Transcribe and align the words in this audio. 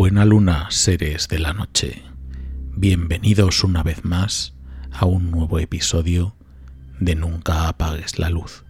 Buena 0.00 0.24
luna, 0.24 0.68
seres 0.70 1.28
de 1.28 1.38
la 1.38 1.52
noche. 1.52 2.02
Bienvenidos 2.74 3.62
una 3.64 3.82
vez 3.82 4.02
más 4.02 4.54
a 4.90 5.04
un 5.04 5.30
nuevo 5.30 5.58
episodio 5.58 6.34
de 7.00 7.14
Nunca 7.14 7.68
apagues 7.68 8.18
la 8.18 8.30
luz. 8.30 8.64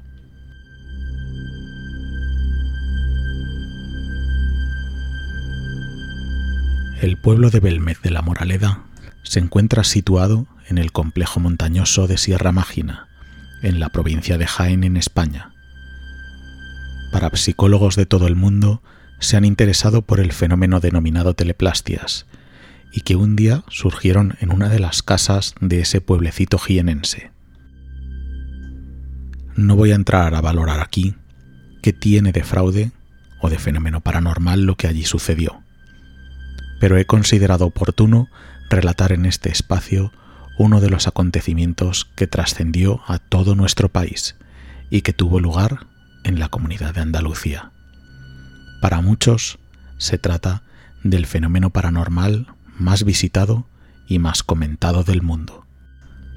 El 7.00 7.16
pueblo 7.22 7.50
de 7.50 7.60
Belmez 7.60 8.02
de 8.02 8.10
la 8.10 8.22
Moraleda 8.22 8.82
se 9.22 9.38
encuentra 9.38 9.84
situado 9.84 10.48
en 10.66 10.78
el 10.78 10.90
complejo 10.90 11.38
montañoso 11.38 12.08
de 12.08 12.18
Sierra 12.18 12.50
Mágina, 12.50 13.06
en 13.62 13.78
la 13.78 13.90
provincia 13.90 14.36
de 14.36 14.48
Jaén, 14.48 14.82
en 14.82 14.96
España. 14.96 15.54
Para 17.12 17.30
psicólogos 17.36 17.94
de 17.94 18.06
todo 18.06 18.26
el 18.26 18.34
mundo, 18.34 18.82
se 19.20 19.36
han 19.36 19.44
interesado 19.44 20.02
por 20.02 20.18
el 20.18 20.32
fenómeno 20.32 20.80
denominado 20.80 21.34
teleplastias 21.34 22.26
y 22.92 23.02
que 23.02 23.16
un 23.16 23.36
día 23.36 23.62
surgieron 23.68 24.36
en 24.40 24.52
una 24.52 24.68
de 24.68 24.80
las 24.80 25.02
casas 25.02 25.54
de 25.60 25.80
ese 25.80 26.00
pueblecito 26.00 26.58
jienense. 26.58 27.30
No 29.54 29.76
voy 29.76 29.92
a 29.92 29.94
entrar 29.94 30.34
a 30.34 30.40
valorar 30.40 30.80
aquí 30.80 31.14
qué 31.82 31.92
tiene 31.92 32.32
de 32.32 32.42
fraude 32.42 32.92
o 33.40 33.48
de 33.48 33.58
fenómeno 33.58 34.00
paranormal 34.00 34.64
lo 34.64 34.76
que 34.76 34.88
allí 34.88 35.04
sucedió, 35.04 35.62
pero 36.80 36.96
he 36.96 37.04
considerado 37.04 37.66
oportuno 37.66 38.28
relatar 38.68 39.12
en 39.12 39.26
este 39.26 39.50
espacio 39.50 40.12
uno 40.58 40.80
de 40.80 40.90
los 40.90 41.06
acontecimientos 41.06 42.10
que 42.16 42.26
trascendió 42.26 43.02
a 43.06 43.18
todo 43.18 43.54
nuestro 43.54 43.88
país 43.88 44.36
y 44.90 45.02
que 45.02 45.12
tuvo 45.12 45.40
lugar 45.40 45.86
en 46.24 46.38
la 46.38 46.48
comunidad 46.48 46.94
de 46.94 47.00
Andalucía. 47.00 47.72
Para 48.80 49.02
muchos 49.02 49.58
se 49.98 50.16
trata 50.16 50.62
del 51.04 51.26
fenómeno 51.26 51.70
paranormal 51.70 52.46
más 52.78 53.04
visitado 53.04 53.66
y 54.08 54.18
más 54.18 54.42
comentado 54.42 55.04
del 55.04 55.22
mundo. 55.22 55.66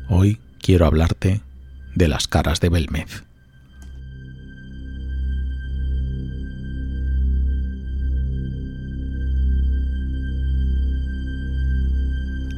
Hoy 0.09 0.39
quiero 0.61 0.85
hablarte 0.85 1.41
de 1.95 2.07
las 2.09 2.27
caras 2.27 2.59
de 2.59 2.69
Belmez. 2.69 3.23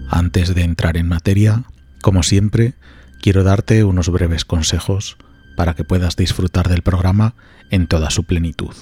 Antes 0.10 0.56
de 0.56 0.64
entrar 0.64 0.98
en 0.98 1.08
materia, 1.08 1.66
como 2.02 2.24
siempre, 2.24 2.74
quiero 3.22 3.44
darte 3.44 3.84
unos 3.84 4.10
breves 4.10 4.46
consejos 4.46 5.18
para 5.56 5.76
que 5.76 5.84
puedas 5.84 6.16
disfrutar 6.16 6.70
del 6.70 6.82
programa 6.82 7.36
en 7.70 7.88
toda 7.88 8.10
su 8.10 8.24
plenitud. 8.24 8.74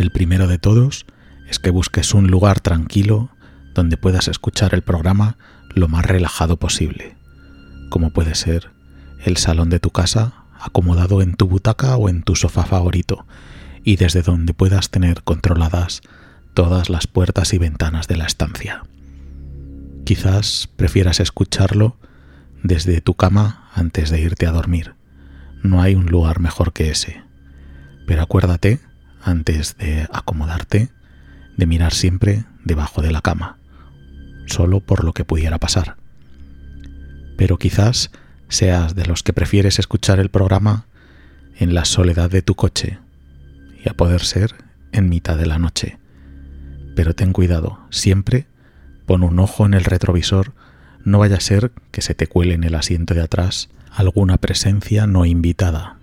El 0.00 0.10
primero 0.10 0.46
de 0.46 0.56
todos 0.56 1.04
es 1.46 1.58
que 1.58 1.68
busques 1.68 2.14
un 2.14 2.28
lugar 2.28 2.60
tranquilo 2.60 3.28
donde 3.74 3.98
puedas 3.98 4.28
escuchar 4.28 4.72
el 4.72 4.80
programa 4.80 5.36
lo 5.74 5.88
más 5.88 6.06
relajado 6.06 6.56
posible, 6.56 7.18
como 7.90 8.10
puede 8.10 8.34
ser 8.34 8.70
el 9.22 9.36
salón 9.36 9.68
de 9.68 9.78
tu 9.78 9.90
casa 9.90 10.46
acomodado 10.58 11.20
en 11.20 11.34
tu 11.34 11.48
butaca 11.48 11.98
o 11.98 12.08
en 12.08 12.22
tu 12.22 12.34
sofá 12.34 12.64
favorito 12.64 13.26
y 13.84 13.96
desde 13.96 14.22
donde 14.22 14.54
puedas 14.54 14.88
tener 14.88 15.22
controladas 15.22 16.00
todas 16.54 16.88
las 16.88 17.06
puertas 17.06 17.52
y 17.52 17.58
ventanas 17.58 18.08
de 18.08 18.16
la 18.16 18.24
estancia. 18.24 18.84
Quizás 20.06 20.70
prefieras 20.76 21.20
escucharlo 21.20 21.98
desde 22.62 23.02
tu 23.02 23.16
cama 23.16 23.68
antes 23.74 24.08
de 24.08 24.18
irte 24.22 24.46
a 24.46 24.52
dormir. 24.52 24.94
No 25.62 25.82
hay 25.82 25.94
un 25.94 26.06
lugar 26.06 26.40
mejor 26.40 26.72
que 26.72 26.90
ese. 26.90 27.22
Pero 28.06 28.22
acuérdate 28.22 28.80
antes 29.22 29.76
de 29.76 30.06
acomodarte, 30.12 30.90
de 31.56 31.66
mirar 31.66 31.92
siempre 31.92 32.44
debajo 32.64 33.02
de 33.02 33.12
la 33.12 33.20
cama, 33.20 33.58
solo 34.46 34.80
por 34.80 35.04
lo 35.04 35.12
que 35.12 35.24
pudiera 35.24 35.58
pasar. 35.58 35.96
Pero 37.36 37.58
quizás 37.58 38.10
seas 38.48 38.94
de 38.94 39.06
los 39.06 39.22
que 39.22 39.32
prefieres 39.32 39.78
escuchar 39.78 40.20
el 40.20 40.30
programa 40.30 40.86
en 41.56 41.74
la 41.74 41.84
soledad 41.84 42.30
de 42.30 42.42
tu 42.42 42.54
coche 42.54 42.98
y 43.84 43.88
a 43.88 43.94
poder 43.94 44.22
ser 44.22 44.54
en 44.92 45.08
mitad 45.08 45.36
de 45.36 45.46
la 45.46 45.58
noche. 45.58 45.98
Pero 46.96 47.14
ten 47.14 47.32
cuidado, 47.32 47.80
siempre 47.90 48.46
pon 49.06 49.22
un 49.22 49.38
ojo 49.38 49.66
en 49.66 49.74
el 49.74 49.84
retrovisor, 49.84 50.52
no 51.04 51.18
vaya 51.18 51.36
a 51.36 51.40
ser 51.40 51.72
que 51.90 52.02
se 52.02 52.14
te 52.14 52.26
cuele 52.26 52.54
en 52.54 52.64
el 52.64 52.74
asiento 52.74 53.14
de 53.14 53.22
atrás 53.22 53.70
alguna 53.90 54.36
presencia 54.36 55.06
no 55.06 55.24
invitada. 55.24 55.96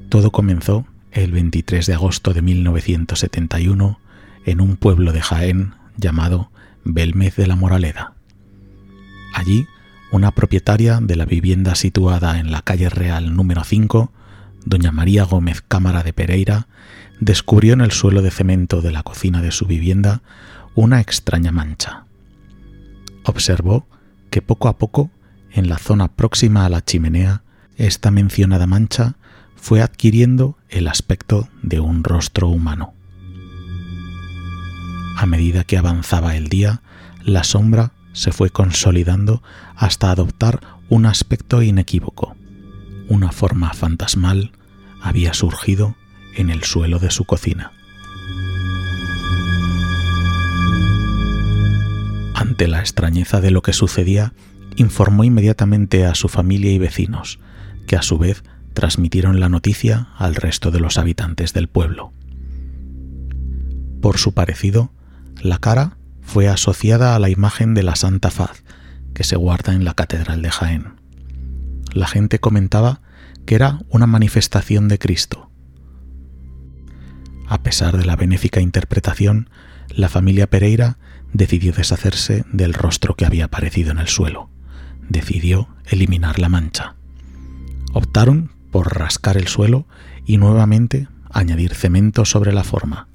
Todo 0.09 0.31
comenzó 0.31 0.85
el 1.13 1.31
23 1.31 1.85
de 1.85 1.93
agosto 1.93 2.33
de 2.33 2.41
1971 2.41 3.99
en 4.45 4.59
un 4.59 4.75
pueblo 4.75 5.13
de 5.13 5.21
Jaén 5.21 5.75
llamado 5.95 6.51
Belmez 6.83 7.37
de 7.37 7.47
la 7.47 7.55
Moraleda. 7.55 8.13
Allí, 9.33 9.67
una 10.11 10.31
propietaria 10.31 10.99
de 11.01 11.15
la 11.15 11.23
vivienda 11.23 11.75
situada 11.75 12.39
en 12.39 12.51
la 12.51 12.61
calle 12.61 12.89
Real 12.89 13.33
número 13.35 13.63
5 13.63 14.11
doña 14.65 14.91
María 14.91 15.23
Gómez 15.23 15.61
Cámara 15.67 16.03
de 16.03 16.13
Pereira 16.13 16.67
descubrió 17.19 17.73
en 17.73 17.81
el 17.81 17.91
suelo 17.91 18.21
de 18.21 18.31
cemento 18.31 18.81
de 18.81 18.91
la 18.91 19.03
cocina 19.03 19.41
de 19.41 19.51
su 19.51 19.65
vivienda 19.65 20.21
una 20.75 20.99
extraña 20.99 21.51
mancha. 21.51 22.05
Observó 23.23 23.87
que 24.29 24.41
poco 24.41 24.67
a 24.67 24.77
poco, 24.77 25.11
en 25.51 25.67
la 25.67 25.77
zona 25.77 26.07
próxima 26.07 26.65
a 26.65 26.69
la 26.69 26.83
chimenea, 26.83 27.43
esta 27.77 28.09
mencionada 28.11 28.67
mancha 28.67 29.15
fue 29.55 29.81
adquiriendo 29.81 30.57
el 30.69 30.87
aspecto 30.87 31.49
de 31.61 31.79
un 31.79 32.03
rostro 32.03 32.47
humano. 32.47 32.93
A 35.17 35.25
medida 35.25 35.63
que 35.63 35.77
avanzaba 35.77 36.35
el 36.35 36.47
día, 36.47 36.81
la 37.23 37.43
sombra 37.43 37.91
se 38.13 38.31
fue 38.31 38.49
consolidando 38.49 39.43
hasta 39.75 40.09
adoptar 40.09 40.61
un 40.89 41.05
aspecto 41.05 41.61
inequívoco 41.61 42.35
una 43.11 43.33
forma 43.33 43.73
fantasmal 43.73 44.51
había 45.01 45.33
surgido 45.33 45.97
en 46.33 46.49
el 46.49 46.63
suelo 46.63 46.97
de 46.97 47.11
su 47.11 47.25
cocina. 47.25 47.73
Ante 52.33 52.69
la 52.69 52.79
extrañeza 52.79 53.41
de 53.41 53.51
lo 53.51 53.61
que 53.61 53.73
sucedía, 53.73 54.33
informó 54.77 55.25
inmediatamente 55.25 56.05
a 56.05 56.15
su 56.15 56.29
familia 56.29 56.71
y 56.71 56.79
vecinos, 56.79 57.39
que 57.85 57.97
a 57.97 58.01
su 58.01 58.17
vez 58.17 58.43
transmitieron 58.73 59.41
la 59.41 59.49
noticia 59.49 60.07
al 60.17 60.35
resto 60.35 60.71
de 60.71 60.79
los 60.79 60.97
habitantes 60.97 61.53
del 61.53 61.67
pueblo. 61.67 62.13
Por 64.01 64.19
su 64.19 64.33
parecido, 64.33 64.93
la 65.41 65.57
cara 65.57 65.97
fue 66.21 66.47
asociada 66.47 67.13
a 67.13 67.19
la 67.19 67.29
imagen 67.29 67.73
de 67.73 67.83
la 67.83 67.97
Santa 67.97 68.31
Faz 68.31 68.63
que 69.13 69.25
se 69.25 69.35
guarda 69.35 69.73
en 69.73 69.83
la 69.83 69.95
Catedral 69.95 70.41
de 70.41 70.49
Jaén 70.49 71.00
la 71.93 72.07
gente 72.07 72.39
comentaba 72.39 73.01
que 73.45 73.55
era 73.55 73.79
una 73.89 74.07
manifestación 74.07 74.87
de 74.87 74.99
Cristo. 74.99 75.49
A 77.47 77.63
pesar 77.63 77.97
de 77.97 78.05
la 78.05 78.15
benéfica 78.15 78.61
interpretación, 78.61 79.49
la 79.89 80.09
familia 80.09 80.49
Pereira 80.49 80.97
decidió 81.33 81.73
deshacerse 81.73 82.45
del 82.51 82.73
rostro 82.73 83.15
que 83.15 83.25
había 83.25 83.45
aparecido 83.45 83.91
en 83.91 83.99
el 83.99 84.07
suelo. 84.07 84.49
Decidió 85.09 85.67
eliminar 85.85 86.39
la 86.39 86.49
mancha. 86.49 86.95
Optaron 87.93 88.51
por 88.71 88.97
rascar 88.97 89.37
el 89.37 89.47
suelo 89.47 89.85
y 90.25 90.37
nuevamente 90.37 91.07
añadir 91.29 91.73
cemento 91.73 92.25
sobre 92.25 92.53
la 92.53 92.63
forma. 92.63 93.07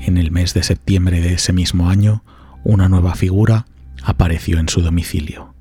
En 0.00 0.16
el 0.16 0.30
mes 0.30 0.54
de 0.54 0.62
septiembre 0.62 1.20
de 1.20 1.34
ese 1.34 1.52
mismo 1.52 1.88
año, 1.88 2.24
una 2.64 2.88
nueva 2.88 3.14
figura 3.14 3.66
apareció 4.02 4.58
en 4.58 4.68
su 4.68 4.82
domicilio. 4.82 5.54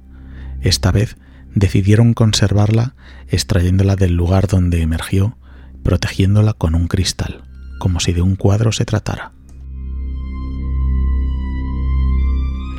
Esta 0.61 0.91
vez 0.91 1.17
decidieron 1.55 2.13
conservarla 2.13 2.95
extrayéndola 3.27 3.95
del 3.95 4.15
lugar 4.15 4.47
donde 4.47 4.81
emergió, 4.81 5.37
protegiéndola 5.83 6.53
con 6.53 6.75
un 6.75 6.87
cristal, 6.87 7.43
como 7.79 7.99
si 7.99 8.13
de 8.13 8.21
un 8.21 8.35
cuadro 8.35 8.71
se 8.71 8.85
tratara. 8.85 9.31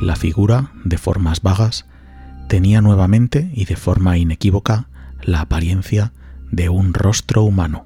La 0.01 0.15
figura, 0.15 0.71
de 0.83 0.97
formas 0.97 1.41
vagas, 1.41 1.85
tenía 2.47 2.81
nuevamente 2.81 3.51
y 3.53 3.65
de 3.65 3.75
forma 3.75 4.17
inequívoca 4.17 4.89
la 5.21 5.41
apariencia 5.41 6.11
de 6.51 6.69
un 6.69 6.93
rostro 6.93 7.43
humano. 7.43 7.85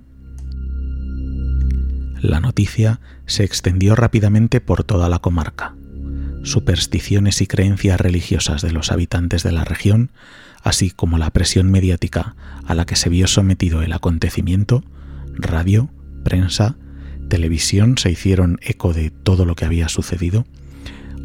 La 2.21 2.39
noticia 2.39 3.01
se 3.25 3.43
extendió 3.43 3.95
rápidamente 3.95 4.61
por 4.61 4.83
toda 4.83 5.09
la 5.09 5.19
comarca. 5.19 5.75
Supersticiones 6.45 7.41
y 7.41 7.47
creencias 7.47 7.99
religiosas 7.99 8.61
de 8.61 8.71
los 8.71 8.91
habitantes 8.91 9.43
de 9.43 9.51
la 9.51 9.65
región, 9.65 10.11
así 10.63 10.91
como 10.91 11.17
la 11.17 11.31
presión 11.31 11.71
mediática 11.71 12.35
a 12.65 12.75
la 12.75 12.85
que 12.85 12.95
se 12.95 13.09
vio 13.09 13.27
sometido 13.27 13.81
el 13.81 13.91
acontecimiento, 13.91 14.83
radio, 15.33 15.89
prensa, 16.23 16.77
televisión 17.29 17.97
se 17.97 18.11
hicieron 18.11 18.59
eco 18.61 18.93
de 18.93 19.09
todo 19.09 19.45
lo 19.45 19.55
que 19.55 19.65
había 19.65 19.89
sucedido, 19.89 20.45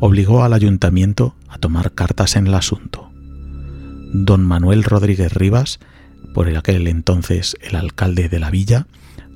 obligó 0.00 0.43
al 0.43 0.55
ayuntamiento 0.55 1.37
a 1.49 1.58
tomar 1.58 1.93
cartas 1.93 2.37
en 2.37 2.46
el 2.46 2.55
asunto. 2.55 3.11
Don 4.12 4.44
Manuel 4.44 4.82
Rodríguez 4.82 5.34
Rivas, 5.34 5.78
por 6.34 6.49
aquel 6.56 6.88
entonces 6.88 7.56
el 7.61 7.76
alcalde 7.76 8.28
de 8.28 8.40
la 8.40 8.50
villa, 8.50 8.87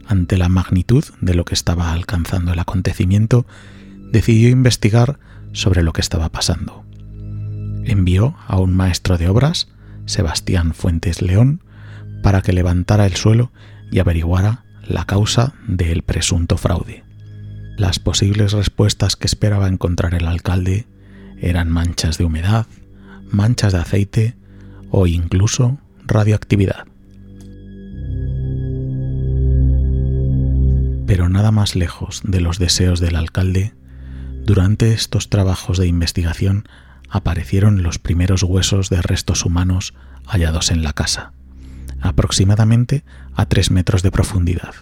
ante 0.06 0.38
la 0.38 0.48
magnitud 0.48 1.04
de 1.20 1.34
lo 1.34 1.44
que 1.44 1.54
estaba 1.54 1.92
alcanzando 1.92 2.52
el 2.52 2.58
acontecimiento, 2.58 3.46
decidió 4.10 4.48
investigar 4.48 5.19
sobre 5.55 5.83
lo 5.83 5.95
que 5.95 6.03
estaba 6.03 6.29
pasando. 6.29 6.85
Envió 7.85 8.37
a 8.47 8.59
un 8.59 8.77
maestro 8.77 9.17
de 9.17 9.29
obras, 9.29 9.69
Sebastián 10.05 10.75
Fuentes 10.75 11.23
León, 11.23 11.62
para 12.23 12.43
que 12.43 12.53
levantara 12.53 13.06
el 13.06 13.17
suelo 13.17 13.51
y 13.91 14.01
averiguara 14.01 14.65
la 14.87 15.06
causa 15.06 15.55
del 15.67 16.03
presunto 16.03 16.59
fraude. 16.59 17.05
Las 17.77 17.99
posibles 17.99 18.53
respuestas 18.53 19.17
que 19.17 19.27
esperaba 19.27 19.69
encontrar 19.69 20.15
el 20.15 20.27
alcalde 20.27 20.87
eran 21.41 21.71
manchas 21.71 22.19
de 22.19 22.25
humedad, 22.25 22.67
manchas 23.31 23.73
de 23.73 23.79
aceite 23.81 24.37
o 24.91 25.06
incluso 25.06 25.79
radioactividad. 26.06 26.87
Pero 31.06 31.29
nada 31.29 31.51
más 31.51 31.77
lejos 31.77 32.23
de 32.25 32.41
los 32.41 32.59
deseos 32.59 33.01
del 33.01 33.17
alcalde, 33.17 33.75
durante 34.44 34.93
estos 34.93 35.31
trabajos 35.31 35.79
de 35.79 35.87
investigación 35.87 36.69
aparecieron 37.08 37.82
los 37.82 37.99
primeros 37.99 38.43
huesos 38.43 38.91
de 38.91 39.00
restos 39.00 39.44
humanos 39.44 39.94
hallados 40.26 40.70
en 40.70 40.82
la 40.82 40.93
casa, 40.93 41.32
aproximadamente 42.00 43.05
a 43.35 43.46
tres 43.46 43.70
metros 43.70 44.02
de 44.02 44.11
profundidad. 44.11 44.75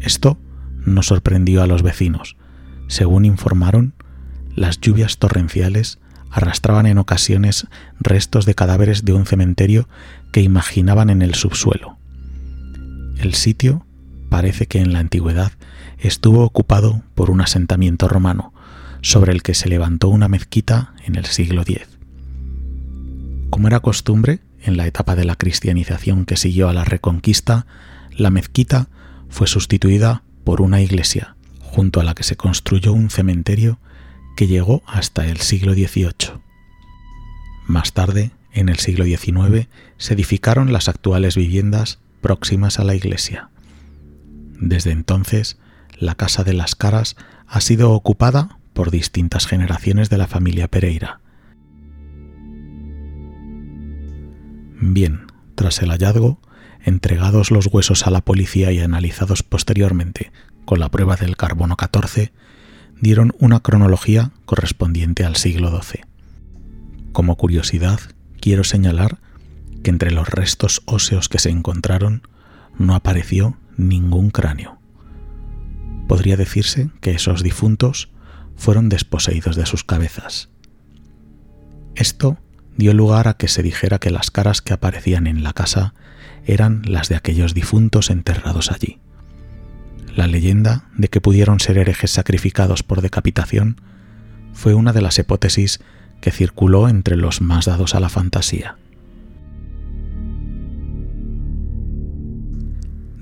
Esto 0.00 0.38
no 0.84 1.02
sorprendió 1.02 1.62
a 1.62 1.66
los 1.66 1.82
vecinos. 1.82 2.36
Según 2.88 3.24
informaron, 3.24 3.94
las 4.54 4.80
lluvias 4.80 5.18
torrenciales 5.18 5.98
arrastraban 6.30 6.86
en 6.86 6.98
ocasiones 6.98 7.66
restos 8.00 8.44
de 8.44 8.54
cadáveres 8.54 9.04
de 9.04 9.14
un 9.14 9.26
cementerio 9.26 9.88
que 10.30 10.42
imaginaban 10.42 11.10
en 11.10 11.22
el 11.22 11.34
subsuelo. 11.34 11.96
El 13.16 13.34
sitio 13.34 13.86
parece 14.28 14.66
que 14.66 14.80
en 14.80 14.92
la 14.92 14.98
antigüedad 14.98 15.52
estuvo 16.08 16.44
ocupado 16.44 17.02
por 17.14 17.30
un 17.30 17.40
asentamiento 17.40 18.08
romano, 18.08 18.52
sobre 19.00 19.32
el 19.32 19.42
que 19.42 19.54
se 19.54 19.68
levantó 19.68 20.08
una 20.08 20.28
mezquita 20.28 20.94
en 21.04 21.16
el 21.16 21.26
siglo 21.26 21.62
X. 21.62 21.80
Como 23.50 23.68
era 23.68 23.80
costumbre, 23.80 24.40
en 24.62 24.76
la 24.76 24.86
etapa 24.86 25.14
de 25.14 25.24
la 25.24 25.36
cristianización 25.36 26.24
que 26.24 26.36
siguió 26.36 26.68
a 26.68 26.72
la 26.72 26.84
reconquista, 26.84 27.66
la 28.16 28.30
mezquita 28.30 28.88
fue 29.28 29.46
sustituida 29.46 30.22
por 30.44 30.60
una 30.60 30.80
iglesia, 30.80 31.36
junto 31.60 32.00
a 32.00 32.04
la 32.04 32.14
que 32.14 32.22
se 32.22 32.36
construyó 32.36 32.92
un 32.92 33.10
cementerio 33.10 33.78
que 34.36 34.46
llegó 34.46 34.82
hasta 34.86 35.26
el 35.26 35.38
siglo 35.38 35.74
XVIII. 35.74 36.40
Más 37.66 37.92
tarde, 37.92 38.30
en 38.52 38.68
el 38.68 38.78
siglo 38.78 39.04
XIX, 39.04 39.68
se 39.98 40.14
edificaron 40.14 40.72
las 40.72 40.88
actuales 40.88 41.36
viviendas 41.36 41.98
próximas 42.20 42.78
a 42.78 42.84
la 42.84 42.94
iglesia. 42.94 43.50
Desde 44.58 44.92
entonces, 44.92 45.58
la 45.98 46.14
Casa 46.14 46.44
de 46.44 46.54
las 46.54 46.74
Caras 46.74 47.16
ha 47.46 47.60
sido 47.60 47.92
ocupada 47.92 48.58
por 48.72 48.90
distintas 48.90 49.46
generaciones 49.46 50.10
de 50.10 50.18
la 50.18 50.26
familia 50.26 50.68
Pereira. 50.68 51.20
Bien, 54.80 55.26
tras 55.54 55.80
el 55.82 55.90
hallazgo, 55.90 56.40
entregados 56.84 57.50
los 57.50 57.66
huesos 57.66 58.06
a 58.06 58.10
la 58.10 58.20
policía 58.20 58.72
y 58.72 58.80
analizados 58.80 59.42
posteriormente 59.42 60.32
con 60.64 60.80
la 60.80 60.90
prueba 60.90 61.16
del 61.16 61.36
carbono 61.36 61.76
14, 61.76 62.32
dieron 63.00 63.34
una 63.38 63.60
cronología 63.60 64.32
correspondiente 64.44 65.24
al 65.24 65.36
siglo 65.36 65.70
XII. 65.70 66.02
Como 67.12 67.36
curiosidad, 67.36 68.00
quiero 68.40 68.64
señalar 68.64 69.18
que 69.82 69.90
entre 69.90 70.10
los 70.10 70.28
restos 70.28 70.82
óseos 70.86 71.28
que 71.28 71.38
se 71.38 71.50
encontraron 71.50 72.22
no 72.78 72.94
apareció 72.94 73.56
ningún 73.76 74.30
cráneo. 74.30 74.78
Podría 76.08 76.36
decirse 76.36 76.90
que 77.00 77.12
esos 77.12 77.42
difuntos 77.42 78.10
fueron 78.56 78.88
desposeídos 78.88 79.56
de 79.56 79.66
sus 79.66 79.84
cabezas. 79.84 80.50
Esto 81.94 82.38
dio 82.76 82.92
lugar 82.92 83.28
a 83.28 83.34
que 83.34 83.48
se 83.48 83.62
dijera 83.62 83.98
que 83.98 84.10
las 84.10 84.30
caras 84.30 84.60
que 84.60 84.72
aparecían 84.72 85.26
en 85.26 85.42
la 85.42 85.52
casa 85.52 85.94
eran 86.44 86.82
las 86.86 87.08
de 87.08 87.16
aquellos 87.16 87.54
difuntos 87.54 88.10
enterrados 88.10 88.70
allí. 88.70 88.98
La 90.14 90.26
leyenda 90.26 90.88
de 90.96 91.08
que 91.08 91.20
pudieron 91.20 91.60
ser 91.60 91.78
herejes 91.78 92.10
sacrificados 92.10 92.82
por 92.82 93.00
decapitación 93.00 93.80
fue 94.52 94.74
una 94.74 94.92
de 94.92 95.02
las 95.02 95.18
hipótesis 95.18 95.80
que 96.20 96.30
circuló 96.30 96.88
entre 96.88 97.16
los 97.16 97.40
más 97.40 97.66
dados 97.66 97.94
a 97.94 98.00
la 98.00 98.08
fantasía. 98.08 98.76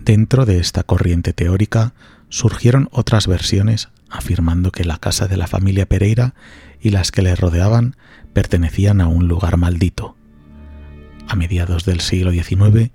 Dentro 0.05 0.45
de 0.47 0.59
esta 0.59 0.83
corriente 0.83 1.33
teórica 1.33 1.95
surgieron 2.33 2.89
otras 2.93 3.27
versiones 3.27 3.91
afirmando 4.09 4.73
que 4.73 4.85
la 4.85 4.97
casa 4.97 5.29
de 5.29 5.37
la 5.37 5.47
familia 5.47 5.87
Pereira 5.87 6.35
y 6.81 6.89
las 6.89 7.13
que 7.13 7.21
le 7.21 7.37
rodeaban 7.37 7.95
pertenecían 8.33 9.03
a 9.03 9.07
un 9.07 9.29
lugar 9.29 9.59
maldito. 9.59 10.17
A 11.29 11.37
mediados 11.37 11.85
del 11.85 12.01
siglo 12.01 12.33
XIX 12.33 12.91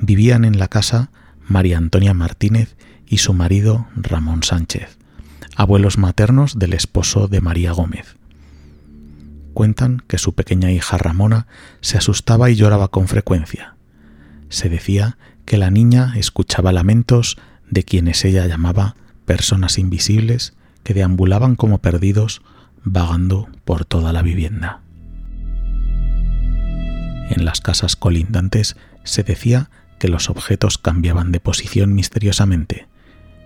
vivían 0.00 0.44
en 0.44 0.60
la 0.60 0.68
casa 0.68 1.10
María 1.48 1.78
Antonia 1.78 2.14
Martínez 2.14 2.76
y 3.08 3.18
su 3.18 3.34
marido 3.34 3.88
Ramón 3.96 4.44
Sánchez, 4.44 4.98
abuelos 5.56 5.98
maternos 5.98 6.56
del 6.56 6.72
esposo 6.72 7.26
de 7.26 7.40
María 7.40 7.72
Gómez. 7.72 8.16
Cuentan 9.52 10.04
que 10.06 10.18
su 10.18 10.34
pequeña 10.34 10.70
hija 10.70 10.96
Ramona 10.96 11.48
se 11.80 11.98
asustaba 11.98 12.50
y 12.50 12.54
lloraba 12.54 12.88
con 12.88 13.08
frecuencia. 13.08 13.74
Se 14.48 14.68
decía 14.68 15.18
que 15.44 15.56
la 15.56 15.72
niña 15.72 16.12
escuchaba 16.16 16.72
lamentos 16.72 17.36
de 17.70 17.84
quienes 17.84 18.24
ella 18.24 18.46
llamaba 18.46 18.96
personas 19.24 19.78
invisibles 19.78 20.54
que 20.82 20.94
deambulaban 20.94 21.56
como 21.56 21.78
perdidos 21.78 22.42
vagando 22.84 23.48
por 23.64 23.84
toda 23.84 24.12
la 24.12 24.22
vivienda. 24.22 24.80
En 27.28 27.44
las 27.44 27.60
casas 27.60 27.96
colindantes 27.96 28.76
se 29.02 29.24
decía 29.24 29.70
que 29.98 30.08
los 30.08 30.30
objetos 30.30 30.78
cambiaban 30.78 31.32
de 31.32 31.40
posición 31.40 31.94
misteriosamente, 31.94 32.86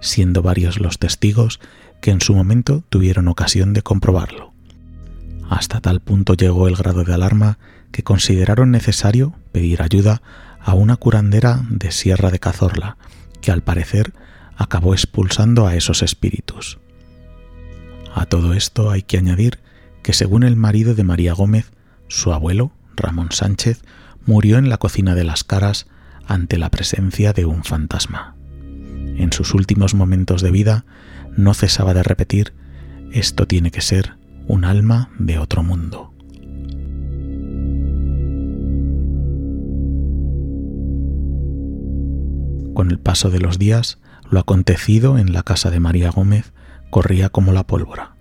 siendo 0.01 0.43
varios 0.43 0.79
los 0.79 0.99
testigos 0.99 1.61
que 2.01 2.11
en 2.11 2.21
su 2.21 2.35
momento 2.35 2.85
tuvieron 2.89 3.29
ocasión 3.29 3.73
de 3.73 3.83
comprobarlo. 3.83 4.53
Hasta 5.49 5.81
tal 5.81 6.01
punto 6.01 6.35
llegó 6.35 6.69
el 6.69 6.77
grado 6.77 7.05
de 7.05 7.15
alarma 7.15 7.59
que 7.91 8.03
consideraron 8.03 8.71
necesario 8.71 9.35
pedir 9.53 9.83
ayuda 9.83 10.23
a 10.61 10.75
una 10.75 10.97
curandera 10.97 11.63
de 11.71 11.91
Sierra 11.91 12.31
de 12.31 12.39
Cazorla, 12.39 12.97
que 13.41 13.51
al 13.51 13.63
parecer 13.63 14.13
acabó 14.57 14.95
expulsando 14.95 15.67
a 15.67 15.75
esos 15.75 16.03
espíritus. 16.03 16.79
A 18.15 18.27
todo 18.27 18.55
esto 18.55 18.91
hay 18.91 19.03
que 19.03 19.19
añadir 19.19 19.61
que 20.03 20.13
según 20.13 20.43
el 20.43 20.57
marido 20.57 20.95
de 20.95 21.05
María 21.05 21.33
Gómez, 21.33 21.73
su 22.09 22.33
abuelo, 22.33 22.73
Ramón 22.97 23.29
Sánchez, 23.31 23.83
murió 24.27 24.59
en 24.59 24.69
la 24.69 24.79
cocina 24.79 25.15
de 25.15 25.25
las 25.25 25.45
caras 25.45 25.87
ante 26.27 26.59
la 26.59 26.71
presencia 26.71 27.33
de 27.33 27.45
un 27.45 27.65
fantasma. 27.65 28.35
En 29.17 29.33
sus 29.33 29.55
últimos 29.55 29.95
momentos 29.95 30.43
de 30.43 30.51
vida 30.51 30.85
no 31.37 31.55
cesaba 31.55 31.95
de 31.95 32.03
repetir, 32.03 32.53
esto 33.13 33.47
tiene 33.47 33.71
que 33.71 33.81
ser 33.81 34.17
un 34.47 34.65
alma 34.65 35.11
de 35.19 35.39
otro 35.39 35.63
mundo. 35.63 36.10
Con 42.81 42.91
el 42.91 42.99
paso 42.99 43.29
de 43.29 43.41
los 43.41 43.59
días, 43.59 43.99
lo 44.31 44.41
acontecido 44.41 45.19
en 45.19 45.35
la 45.35 45.43
casa 45.43 45.71
de 45.71 45.81
María 45.81 46.11
Gómez 46.11 46.55
corría 46.89 47.29
como 47.29 47.53
la 47.53 47.67
pólvora. 47.67 48.15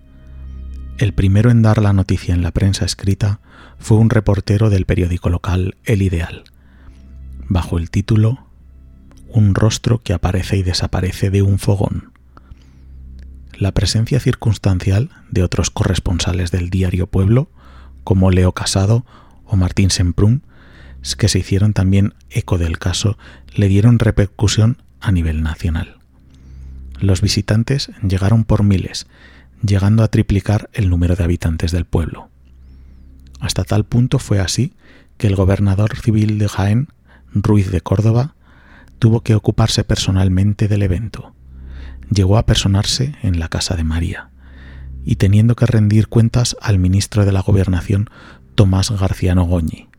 El 0.98 1.14
primero 1.14 1.50
en 1.50 1.62
dar 1.62 1.80
la 1.80 1.94
noticia 1.94 2.34
en 2.34 2.42
la 2.42 2.50
prensa 2.50 2.84
escrita 2.84 3.40
fue 3.78 3.96
un 3.96 4.10
reportero 4.10 4.68
del 4.68 4.84
periódico 4.84 5.30
local 5.30 5.78
El 5.84 6.02
Ideal, 6.02 6.44
bajo 7.48 7.78
el 7.78 7.88
título 7.88 8.48
Un 9.28 9.54
rostro 9.54 10.02
que 10.02 10.12
aparece 10.12 10.58
y 10.58 10.62
desaparece 10.62 11.30
de 11.30 11.40
un 11.40 11.58
fogón. 11.58 12.12
la 13.56 13.72
presencia 13.72 14.20
circunstancial 14.20 15.08
de 15.30 15.42
otros 15.42 15.70
corresponsales 15.70 16.50
del 16.50 16.68
diario 16.68 17.06
Pueblo, 17.06 17.48
como 18.04 18.30
Leo 18.30 18.52
Casado 18.52 19.06
o 19.46 19.56
Martín 19.56 19.88
Semprún, 19.88 20.42
que 21.16 21.28
se 21.28 21.38
hicieron 21.38 21.72
también 21.72 22.14
eco 22.30 22.58
del 22.58 22.78
caso, 22.78 23.18
le 23.54 23.68
dieron 23.68 23.98
repercusión 23.98 24.82
a 25.00 25.12
nivel 25.12 25.42
nacional. 25.42 25.98
Los 27.00 27.22
visitantes 27.22 27.90
llegaron 28.06 28.44
por 28.44 28.62
miles, 28.62 29.06
llegando 29.62 30.02
a 30.02 30.08
triplicar 30.08 30.68
el 30.72 30.90
número 30.90 31.16
de 31.16 31.24
habitantes 31.24 31.72
del 31.72 31.86
pueblo. 31.86 32.28
Hasta 33.40 33.64
tal 33.64 33.84
punto 33.84 34.18
fue 34.18 34.38
así 34.38 34.74
que 35.16 35.26
el 35.26 35.36
gobernador 35.36 35.96
civil 35.96 36.38
de 36.38 36.48
Jaén, 36.48 36.88
Ruiz 37.32 37.70
de 37.70 37.80
Córdoba, 37.80 38.34
tuvo 38.98 39.22
que 39.22 39.34
ocuparse 39.34 39.84
personalmente 39.84 40.68
del 40.68 40.82
evento. 40.82 41.34
Llegó 42.10 42.36
a 42.36 42.46
personarse 42.46 43.14
en 43.22 43.38
la 43.38 43.48
casa 43.48 43.76
de 43.76 43.84
María 43.84 44.30
y 45.04 45.16
teniendo 45.16 45.56
que 45.56 45.66
rendir 45.66 46.08
cuentas 46.08 46.56
al 46.60 46.78
ministro 46.78 47.24
de 47.24 47.32
la 47.32 47.40
Gobernación, 47.40 48.10
Tomás 48.54 48.90
Garciano 48.90 49.44
Goñi. 49.44 49.89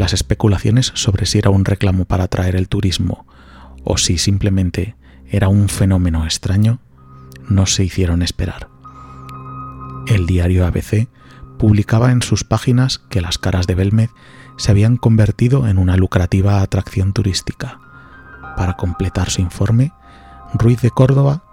Las 0.00 0.14
especulaciones 0.14 0.92
sobre 0.94 1.26
si 1.26 1.36
era 1.36 1.50
un 1.50 1.66
reclamo 1.66 2.06
para 2.06 2.24
atraer 2.24 2.56
el 2.56 2.70
turismo 2.70 3.26
o 3.84 3.98
si 3.98 4.16
simplemente 4.16 4.96
era 5.28 5.48
un 5.48 5.68
fenómeno 5.68 6.24
extraño 6.24 6.78
no 7.50 7.66
se 7.66 7.84
hicieron 7.84 8.22
esperar. 8.22 8.68
El 10.06 10.24
diario 10.24 10.64
ABC 10.64 11.06
publicaba 11.58 12.12
en 12.12 12.22
sus 12.22 12.44
páginas 12.44 12.96
que 12.96 13.20
las 13.20 13.36
caras 13.36 13.66
de 13.66 13.74
Belmez 13.74 14.08
se 14.56 14.70
habían 14.70 14.96
convertido 14.96 15.68
en 15.68 15.76
una 15.76 15.98
lucrativa 15.98 16.62
atracción 16.62 17.12
turística. 17.12 17.78
Para 18.56 18.78
completar 18.78 19.28
su 19.28 19.42
informe, 19.42 19.92
Ruiz 20.54 20.80
de 20.80 20.90
Córdoba 20.90 21.44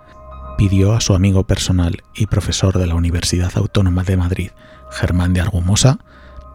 pidió 0.58 0.94
a 0.94 1.02
su 1.02 1.16
amigo 1.16 1.46
personal 1.46 2.02
y 2.16 2.28
profesor 2.28 2.80
de 2.80 2.88
la 2.88 2.96
Universidad 2.96 3.52
Autónoma 3.56 4.06
de 4.06 4.16
Madrid, 4.16 4.52
Germán 4.90 5.34
de 5.34 5.42
Argumosa, 5.42 6.00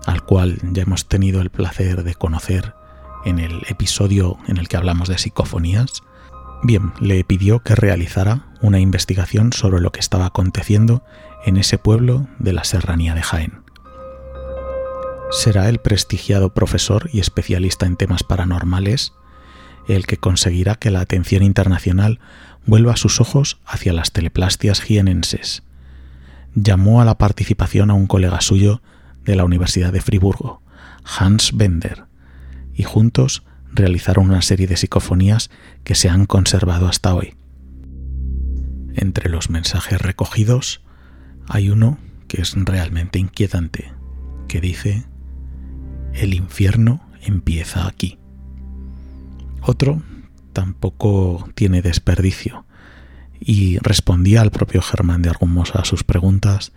al 0.06 0.22
cual 0.22 0.58
ya 0.62 0.82
hemos 0.82 1.06
tenido 1.06 1.40
el 1.40 1.50
placer 1.50 2.02
de 2.04 2.14
conocer 2.14 2.74
en 3.24 3.38
el 3.38 3.62
episodio 3.68 4.38
en 4.48 4.56
el 4.56 4.68
que 4.68 4.76
hablamos 4.76 5.08
de 5.08 5.18
psicofonías, 5.18 6.02
bien, 6.62 6.92
le 7.00 7.22
pidió 7.24 7.60
que 7.60 7.74
realizara 7.74 8.46
una 8.60 8.80
investigación 8.80 9.52
sobre 9.52 9.80
lo 9.80 9.92
que 9.92 10.00
estaba 10.00 10.26
aconteciendo 10.26 11.04
en 11.44 11.56
ese 11.56 11.78
pueblo 11.78 12.28
de 12.38 12.52
la 12.52 12.64
serranía 12.64 13.14
de 13.14 13.22
Jaén. 13.22 13.62
Será 15.30 15.68
el 15.68 15.78
prestigiado 15.78 16.52
profesor 16.52 17.08
y 17.12 17.20
especialista 17.20 17.86
en 17.86 17.96
temas 17.96 18.22
paranormales 18.22 19.12
el 19.88 20.06
que 20.06 20.16
conseguirá 20.16 20.76
que 20.76 20.90
la 20.90 21.00
atención 21.00 21.42
internacional 21.42 22.20
vuelva 22.66 22.96
sus 22.96 23.20
ojos 23.20 23.58
hacia 23.66 23.92
las 23.92 24.12
teleplastias 24.12 24.80
jienenses. 24.80 25.62
Llamó 26.54 27.00
a 27.00 27.04
la 27.04 27.18
participación 27.18 27.90
a 27.90 27.94
un 27.94 28.06
colega 28.06 28.40
suyo 28.40 28.82
de 29.24 29.36
la 29.36 29.44
Universidad 29.44 29.92
de 29.92 30.00
Friburgo, 30.00 30.62
Hans 31.04 31.56
Bender, 31.56 32.04
y 32.74 32.82
juntos 32.82 33.44
realizaron 33.72 34.26
una 34.30 34.42
serie 34.42 34.66
de 34.66 34.76
psicofonías 34.76 35.50
que 35.84 35.94
se 35.94 36.08
han 36.08 36.26
conservado 36.26 36.88
hasta 36.88 37.14
hoy. 37.14 37.34
Entre 38.94 39.30
los 39.30 39.50
mensajes 39.50 40.00
recogidos 40.00 40.82
hay 41.48 41.70
uno 41.70 41.98
que 42.28 42.42
es 42.42 42.54
realmente 42.54 43.18
inquietante, 43.18 43.92
que 44.48 44.60
dice, 44.60 45.04
el 46.12 46.34
infierno 46.34 47.02
empieza 47.22 47.86
aquí. 47.86 48.18
Otro 49.62 50.02
tampoco 50.52 51.48
tiene 51.54 51.82
desperdicio 51.82 52.66
y 53.40 53.78
respondía 53.78 54.40
al 54.40 54.50
propio 54.50 54.82
Germán 54.82 55.22
de 55.22 55.30
Argumosa 55.30 55.80
a 55.80 55.84
sus 55.84 56.04
preguntas 56.04 56.72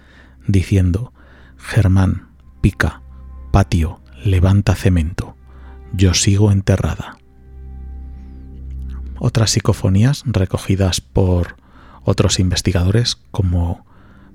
diciendo, 0.47 1.13
Germán, 1.57 2.29
pica, 2.65 3.03
patio, 3.51 4.01
levanta 4.23 4.73
cemento, 4.73 5.37
yo 5.93 6.15
sigo 6.15 6.51
enterrada. 6.51 7.19
Otras 9.19 9.51
psicofonías 9.51 10.23
recogidas 10.25 10.99
por 10.99 11.57
otros 12.03 12.39
investigadores 12.39 13.21
como 13.29 13.85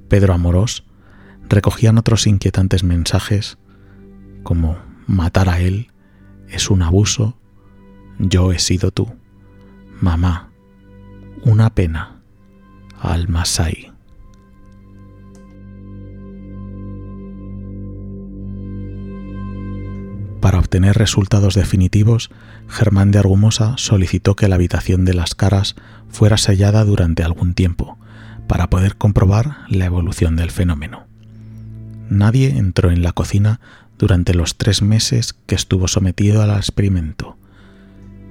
Pedro 0.09 0.33
Amorós 0.33 0.85
recogían 1.49 1.99
otros 1.99 2.29
inquietantes 2.29 2.85
mensajes 2.85 3.59
como 4.45 4.79
matar 5.09 5.49
a 5.49 5.59
él 5.59 5.91
es 6.49 6.71
un 6.71 6.83
abuso, 6.83 7.37
yo 8.21 8.53
he 8.53 8.61
sido 8.61 8.93
tú. 8.93 9.13
Mamá, 10.01 10.51
una 11.43 11.75
pena, 11.75 12.23
al 13.01 13.27
Masai. 13.27 13.90
Para 20.41 20.59
obtener 20.59 20.97
resultados 20.97 21.55
definitivos, 21.55 22.31
Germán 22.69 23.11
de 23.11 23.19
Argumosa 23.19 23.75
solicitó 23.77 24.37
que 24.37 24.49
la 24.49 24.55
habitación 24.55 25.05
de 25.05 25.15
las 25.15 25.35
caras 25.35 25.77
fuera 26.09 26.37
sellada 26.37 26.85
durante 26.85 27.23
algún 27.23 27.55
tiempo, 27.55 27.99
para 28.47 28.71
poder 28.71 28.97
comprobar 28.97 29.59
la 29.69 29.85
evolución 29.85 30.37
del 30.37 30.51
fenómeno. 30.51 31.07
Nadie 32.09 32.57
entró 32.57 32.91
en 32.91 33.03
la 33.03 33.13
cocina 33.13 33.61
durante 33.99 34.35
los 34.35 34.57
tres 34.57 34.83
meses 34.83 35.35
que 35.47 35.55
estuvo 35.55 35.87
sometido 35.89 36.43
al 36.43 36.51
experimento 36.51 37.37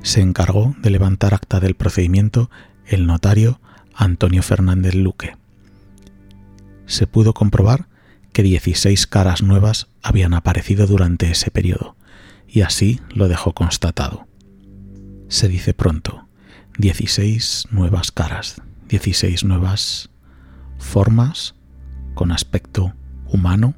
se 0.01 0.21
encargó 0.21 0.75
de 0.81 0.89
levantar 0.89 1.33
acta 1.33 1.59
del 1.59 1.75
procedimiento 1.75 2.49
el 2.85 3.05
notario 3.05 3.59
Antonio 3.93 4.41
Fernández 4.41 4.95
Luque. 4.95 5.35
Se 6.85 7.05
pudo 7.05 7.33
comprobar 7.33 7.87
que 8.39 8.43
16 8.43 9.05
caras 9.07 9.43
nuevas 9.43 9.89
habían 10.01 10.33
aparecido 10.33 10.87
durante 10.87 11.29
ese 11.29 11.51
periodo, 11.51 11.97
y 12.47 12.61
así 12.61 13.01
lo 13.09 13.27
dejó 13.27 13.53
constatado. 13.53 14.29
Se 15.27 15.49
dice 15.49 15.73
pronto, 15.73 16.25
16 16.77 17.65
nuevas 17.71 18.13
caras, 18.13 18.61
16 18.87 19.43
nuevas 19.43 20.09
formas 20.77 21.55
con 22.13 22.31
aspecto 22.31 22.93
humano 23.25 23.75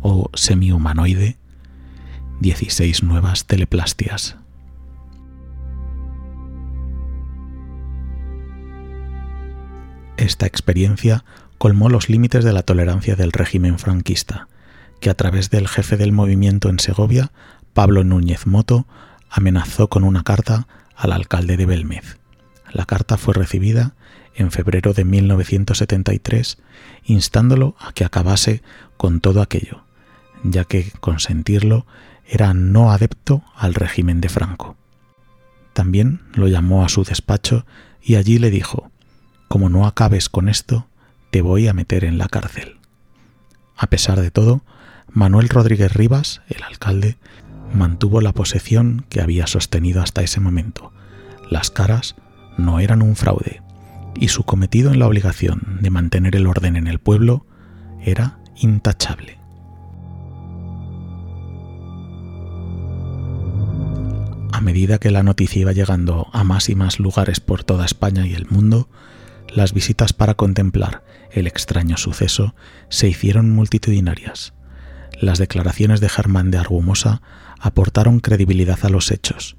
o 0.00 0.30
semi-humanoide, 0.34 1.36
16 2.38 3.02
nuevas 3.02 3.46
teleplastias, 3.46 4.36
Esta 10.16 10.46
experiencia 10.46 11.24
colmó 11.58 11.88
los 11.88 12.08
límites 12.08 12.44
de 12.44 12.52
la 12.52 12.62
tolerancia 12.62 13.16
del 13.16 13.32
régimen 13.32 13.78
franquista, 13.78 14.48
que 15.00 15.10
a 15.10 15.14
través 15.14 15.50
del 15.50 15.68
jefe 15.68 15.96
del 15.96 16.12
movimiento 16.12 16.68
en 16.68 16.78
Segovia, 16.78 17.32
Pablo 17.72 18.04
Núñez 18.04 18.46
Moto, 18.46 18.86
amenazó 19.30 19.88
con 19.88 20.04
una 20.04 20.22
carta 20.22 20.66
al 20.96 21.12
alcalde 21.12 21.56
de 21.56 21.66
Belmez. 21.66 22.18
La 22.72 22.86
carta 22.86 23.16
fue 23.16 23.34
recibida 23.34 23.94
en 24.34 24.50
febrero 24.50 24.92
de 24.92 25.04
1973, 25.04 26.58
instándolo 27.04 27.76
a 27.78 27.92
que 27.92 28.04
acabase 28.04 28.62
con 28.96 29.20
todo 29.20 29.42
aquello, 29.42 29.84
ya 30.42 30.64
que 30.64 30.90
consentirlo 31.00 31.86
era 32.26 32.54
no 32.54 32.90
adepto 32.90 33.44
al 33.56 33.74
régimen 33.74 34.20
de 34.20 34.28
Franco. 34.28 34.76
También 35.72 36.22
lo 36.32 36.48
llamó 36.48 36.84
a 36.84 36.88
su 36.88 37.04
despacho 37.04 37.66
y 38.00 38.16
allí 38.16 38.38
le 38.38 38.50
dijo 38.50 38.90
como 39.54 39.68
no 39.68 39.86
acabes 39.86 40.28
con 40.28 40.48
esto, 40.48 40.88
te 41.34 41.42
voy 41.42 41.66
a 41.66 41.72
meter 41.72 42.04
en 42.04 42.16
la 42.16 42.28
cárcel. 42.28 42.76
A 43.76 43.88
pesar 43.88 44.20
de 44.20 44.30
todo, 44.30 44.62
Manuel 45.10 45.48
Rodríguez 45.48 45.92
Rivas, 45.92 46.42
el 46.46 46.62
alcalde, 46.62 47.16
mantuvo 47.72 48.20
la 48.20 48.32
posesión 48.32 49.04
que 49.08 49.20
había 49.20 49.48
sostenido 49.48 50.00
hasta 50.00 50.22
ese 50.22 50.38
momento. 50.38 50.92
Las 51.50 51.72
caras 51.72 52.14
no 52.56 52.78
eran 52.78 53.02
un 53.02 53.16
fraude, 53.16 53.62
y 54.14 54.28
su 54.28 54.44
cometido 54.44 54.92
en 54.92 55.00
la 55.00 55.08
obligación 55.08 55.78
de 55.80 55.90
mantener 55.90 56.36
el 56.36 56.46
orden 56.46 56.76
en 56.76 56.86
el 56.86 57.00
pueblo 57.00 57.44
era 58.00 58.38
intachable. 58.54 59.36
A 64.52 64.60
medida 64.60 64.98
que 64.98 65.10
la 65.10 65.24
noticia 65.24 65.62
iba 65.62 65.72
llegando 65.72 66.28
a 66.32 66.44
más 66.44 66.68
y 66.68 66.76
más 66.76 67.00
lugares 67.00 67.40
por 67.40 67.64
toda 67.64 67.86
España 67.86 68.24
y 68.24 68.34
el 68.34 68.46
mundo, 68.46 68.88
las 69.54 69.72
visitas 69.72 70.12
para 70.12 70.34
contemplar 70.34 71.04
el 71.30 71.46
extraño 71.46 71.96
suceso 71.96 72.54
se 72.88 73.08
hicieron 73.08 73.50
multitudinarias. 73.50 74.52
Las 75.20 75.38
declaraciones 75.38 76.00
de 76.00 76.08
Germán 76.08 76.50
de 76.50 76.58
Argumosa 76.58 77.22
aportaron 77.60 78.20
credibilidad 78.20 78.78
a 78.82 78.88
los 78.88 79.10
hechos. 79.10 79.56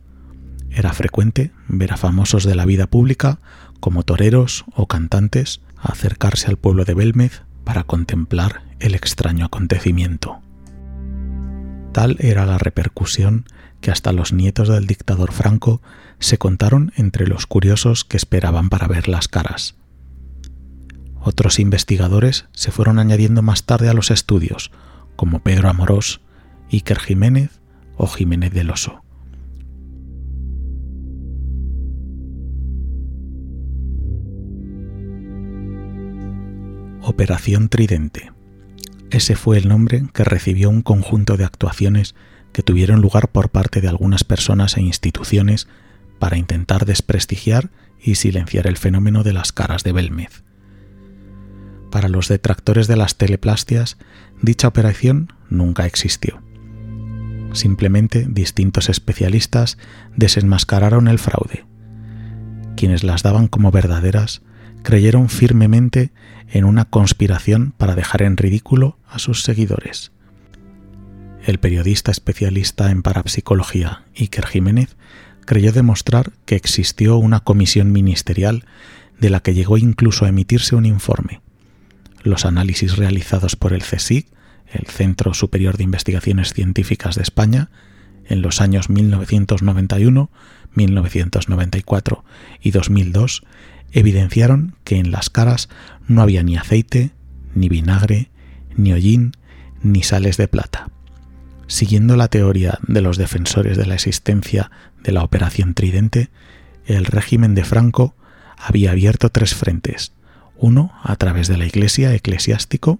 Era 0.69 0.93
frecuente 0.93 1.51
ver 1.67 1.93
a 1.93 1.97
famosos 1.97 2.43
de 2.43 2.55
la 2.55 2.65
vida 2.65 2.87
pública, 2.87 3.39
como 3.79 4.03
toreros 4.03 4.65
o 4.73 4.87
cantantes, 4.87 5.61
acercarse 5.77 6.47
al 6.47 6.57
pueblo 6.57 6.83
de 6.83 6.93
Belmez 6.93 7.43
para 7.63 7.83
contemplar 7.83 8.63
el 8.79 8.95
extraño 8.95 9.45
acontecimiento. 9.45 10.41
Tal 11.93 12.17
era 12.19 12.45
la 12.45 12.57
repercusión 12.57 13.45
que 13.79 13.91
hasta 13.91 14.11
los 14.11 14.33
nietos 14.33 14.67
del 14.67 14.87
dictador 14.87 15.31
Franco 15.31 15.81
se 16.19 16.37
contaron 16.37 16.91
entre 16.97 17.27
los 17.27 17.47
curiosos 17.47 18.03
que 18.03 18.17
esperaban 18.17 18.69
para 18.69 18.87
ver 18.87 19.07
las 19.07 19.27
caras. 19.27 19.75
Otros 21.27 21.57
investigadores 21.57 22.45
se 22.51 22.69
fueron 22.69 22.99
añadiendo 22.99 23.41
más 23.41 23.63
tarde 23.63 23.89
a 23.89 23.93
los 23.93 24.11
estudios, 24.11 24.69
como 25.15 25.39
Pedro 25.39 25.69
Amorós, 25.69 26.21
Iker 26.71 26.99
Jiménez 26.99 27.49
o 27.97 28.05
Jiménez 28.05 28.53
del 28.53 28.69
Oso. 28.69 29.01
Operación 37.01 37.69
Tridente. 37.69 38.31
Ese 39.09 39.35
fue 39.35 39.57
el 39.57 39.67
nombre 39.67 40.03
que 40.13 40.23
recibió 40.23 40.69
un 40.69 40.83
conjunto 40.83 41.37
de 41.37 41.45
actuaciones 41.45 42.13
que 42.53 42.61
tuvieron 42.61 43.01
lugar 43.01 43.31
por 43.31 43.49
parte 43.49 43.81
de 43.81 43.87
algunas 43.87 44.23
personas 44.23 44.77
e 44.77 44.81
instituciones 44.83 45.67
para 46.19 46.37
intentar 46.37 46.85
desprestigiar 46.85 47.71
y 47.99 48.13
silenciar 48.13 48.67
el 48.67 48.77
fenómeno 48.77 49.23
de 49.23 49.33
las 49.33 49.51
caras 49.51 49.83
de 49.83 49.91
Belmez. 49.91 50.45
Para 51.95 52.09
los 52.09 52.27
detractores 52.27 52.87
de 52.89 52.97
las 52.97 53.15
teleplastias, 53.15 53.95
dicha 54.41 54.67
operación 54.67 55.31
nunca 55.49 55.85
existió. 55.85 56.41
Simplemente 57.53 58.27
distintos 58.27 58.89
especialistas 58.89 59.77
desenmascararon 60.17 61.07
el 61.07 61.19
fraude. 61.19 61.63
Quienes 62.75 63.05
las 63.05 63.23
daban 63.23 63.47
como 63.47 63.71
verdaderas 63.71 64.41
creyeron 64.83 65.29
firmemente 65.29 66.11
en 66.49 66.65
una 66.65 66.83
conspiración 66.83 67.73
para 67.77 67.95
dejar 67.95 68.23
en 68.23 68.35
ridículo 68.35 68.97
a 69.07 69.17
sus 69.17 69.43
seguidores. 69.43 70.11
El 71.45 71.59
periodista 71.59 72.11
especialista 72.11 72.91
en 72.91 73.03
parapsicología 73.03 74.03
Iker 74.19 74.47
Jiménez 74.47 74.97
creyó 75.45 75.71
demostrar 75.71 76.33
que 76.43 76.57
existió 76.57 77.15
una 77.15 77.39
comisión 77.39 77.93
ministerial 77.93 78.65
de 79.17 79.29
la 79.29 79.39
que 79.39 79.53
llegó 79.53 79.77
incluso 79.77 80.25
a 80.25 80.27
emitirse 80.27 80.75
un 80.75 80.85
informe. 80.85 81.44
Los 82.25 82.43
análisis 82.43 82.97
realizados 82.97 83.55
por 83.55 83.71
el 83.71 83.83
CSIC, 83.83 84.27
el 84.73 84.87
Centro 84.87 85.35
Superior 85.35 85.77
de 85.77 85.83
Investigaciones 85.83 86.53
Científicas 86.53 87.15
de 87.15 87.21
España, 87.21 87.69
en 88.25 88.41
los 88.41 88.61
años 88.61 88.89
1991, 88.89 90.31
1994 90.73 92.25
y 92.61 92.71
2002 92.71 93.43
evidenciaron 93.91 94.75
que 94.83 94.97
en 94.97 95.11
las 95.11 95.29
caras 95.29 95.69
no 96.07 96.23
había 96.23 96.41
ni 96.41 96.57
aceite, 96.57 97.11
ni 97.53 97.69
vinagre, 97.69 98.31
ni 98.75 98.91
hollín, 98.91 99.33
ni 99.83 100.01
sales 100.01 100.37
de 100.37 100.47
plata. 100.47 100.89
Siguiendo 101.67 102.15
la 102.15 102.29
teoría 102.29 102.79
de 102.87 103.01
los 103.01 103.17
defensores 103.17 103.77
de 103.77 103.85
la 103.85 103.93
existencia 103.93 104.71
de 105.03 105.11
la 105.11 105.23
Operación 105.23 105.75
Tridente, 105.75 106.31
el 106.87 107.05
régimen 107.05 107.53
de 107.53 107.65
Franco 107.65 108.15
había 108.57 108.89
abierto 108.89 109.29
tres 109.29 109.53
frentes, 109.53 110.14
uno 110.57 110.91
a 111.03 111.15
través 111.15 111.47
de 111.47 111.57
la 111.57 111.65
Iglesia 111.65 112.13
eclesiástico, 112.13 112.99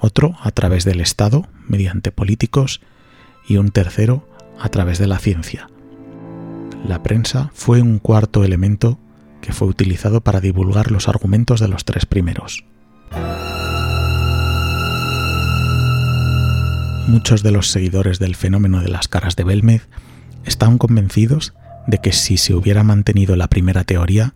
otro 0.00 0.36
a 0.40 0.50
través 0.50 0.84
del 0.84 1.00
Estado 1.00 1.46
mediante 1.66 2.12
políticos 2.12 2.80
y 3.48 3.56
un 3.56 3.70
tercero 3.70 4.28
a 4.60 4.68
través 4.68 4.98
de 4.98 5.06
la 5.06 5.18
ciencia. 5.18 5.68
La 6.86 7.02
prensa 7.02 7.50
fue 7.54 7.80
un 7.80 7.98
cuarto 7.98 8.44
elemento 8.44 8.98
que 9.40 9.52
fue 9.52 9.68
utilizado 9.68 10.20
para 10.20 10.40
divulgar 10.40 10.90
los 10.90 11.08
argumentos 11.08 11.60
de 11.60 11.68
los 11.68 11.84
tres 11.84 12.06
primeros. 12.06 12.64
Muchos 17.06 17.42
de 17.42 17.50
los 17.50 17.70
seguidores 17.70 18.18
del 18.18 18.34
fenómeno 18.34 18.80
de 18.80 18.88
las 18.88 19.08
caras 19.08 19.36
de 19.36 19.44
Belmez 19.44 19.88
estaban 20.44 20.78
convencidos 20.78 21.52
de 21.86 21.98
que 21.98 22.12
si 22.12 22.38
se 22.38 22.54
hubiera 22.54 22.82
mantenido 22.82 23.36
la 23.36 23.48
primera 23.48 23.84
teoría, 23.84 24.34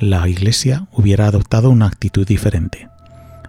la 0.00 0.28
Iglesia 0.28 0.86
hubiera 0.92 1.26
adoptado 1.26 1.70
una 1.70 1.86
actitud 1.86 2.26
diferente. 2.26 2.88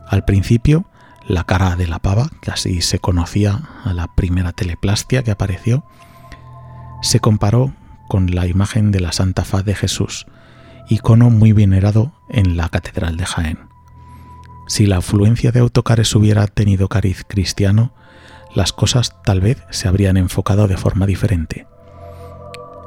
Al 0.08 0.26
principio, 0.26 0.86
la 1.28 1.44
cara 1.44 1.76
de 1.76 1.88
la 1.88 2.00
pava, 2.00 2.30
que 2.42 2.52
así 2.52 2.82
se 2.82 3.00
conocía 3.00 3.70
a 3.84 3.94
la 3.94 4.08
primera 4.16 4.52
teleplastia 4.52 5.24
que 5.24 5.32
apareció, 5.32 5.86
se 7.02 7.20
comparó 7.20 7.74
con 8.08 8.34
la 8.34 8.48
imagen 8.48 8.92
de 8.92 9.00
la 9.00 9.12
Santa 9.12 9.46
Faz 9.46 9.64
de 9.64 9.76
Jesús, 9.76 10.26
icono 10.90 11.30
muy 11.30 11.54
venerado 11.54 12.14
en 12.30 12.58
la 12.58 12.70
Catedral 12.70 13.16
de 13.18 13.26
Jaén. 13.26 13.60
Si 14.68 14.88
la 14.88 14.98
afluencia 14.98 15.52
de 15.52 15.60
autocares 15.60 16.16
hubiera 16.16 16.48
tenido 16.48 16.90
cariz 16.90 17.24
cristiano, 17.28 17.94
las 18.56 18.74
cosas 18.74 19.16
tal 19.24 19.42
vez 19.42 19.64
se 19.70 19.88
habrían 19.88 20.18
enfocado 20.18 20.68
de 20.68 20.78
forma 20.78 21.06
diferente. 21.06 21.68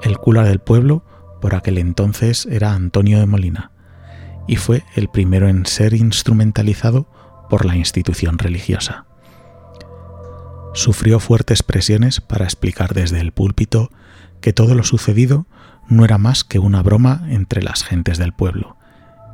El 0.02 0.18
cura 0.18 0.42
del 0.42 0.58
pueblo 0.58 1.04
por 1.42 1.56
aquel 1.56 1.76
entonces 1.76 2.46
era 2.46 2.72
Antonio 2.72 3.18
de 3.18 3.26
Molina, 3.26 3.72
y 4.46 4.56
fue 4.56 4.84
el 4.94 5.08
primero 5.08 5.48
en 5.48 5.66
ser 5.66 5.92
instrumentalizado 5.92 7.08
por 7.50 7.66
la 7.66 7.76
institución 7.76 8.38
religiosa. 8.38 9.06
Sufrió 10.72 11.18
fuertes 11.18 11.62
presiones 11.62 12.20
para 12.20 12.44
explicar 12.44 12.94
desde 12.94 13.20
el 13.20 13.32
púlpito 13.32 13.90
que 14.40 14.52
todo 14.52 14.74
lo 14.74 14.84
sucedido 14.84 15.46
no 15.88 16.04
era 16.04 16.16
más 16.16 16.44
que 16.44 16.60
una 16.60 16.80
broma 16.80 17.26
entre 17.28 17.60
las 17.60 17.82
gentes 17.82 18.18
del 18.18 18.32
pueblo, 18.32 18.76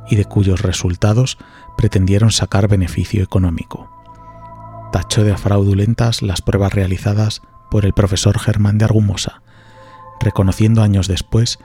y 0.09 0.15
de 0.15 0.25
cuyos 0.25 0.63
resultados 0.63 1.37
pretendieron 1.77 2.31
sacar 2.31 2.67
beneficio 2.67 3.23
económico. 3.23 3.87
Tachó 4.91 5.23
de 5.23 5.37
fraudulentas 5.37 6.23
las 6.23 6.41
pruebas 6.41 6.73
realizadas 6.73 7.43
por 7.69 7.85
el 7.85 7.93
profesor 7.93 8.39
Germán 8.39 8.79
de 8.79 8.85
Argumosa, 8.85 9.43
reconociendo 10.19 10.81
años 10.81 11.07
después 11.07 11.59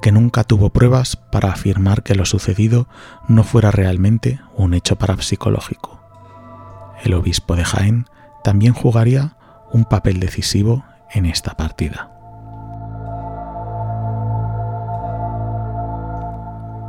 que 0.00 0.12
nunca 0.12 0.44
tuvo 0.44 0.70
pruebas 0.70 1.16
para 1.16 1.50
afirmar 1.50 2.02
que 2.02 2.14
lo 2.14 2.24
sucedido 2.24 2.88
no 3.26 3.44
fuera 3.44 3.70
realmente 3.70 4.40
un 4.56 4.74
hecho 4.74 4.96
parapsicológico. 4.96 6.00
El 7.02 7.14
obispo 7.14 7.56
de 7.56 7.64
Jaén 7.64 8.06
también 8.42 8.72
jugaría 8.72 9.36
un 9.72 9.84
papel 9.84 10.20
decisivo 10.20 10.84
en 11.10 11.26
esta 11.26 11.56
partida. 11.56 12.10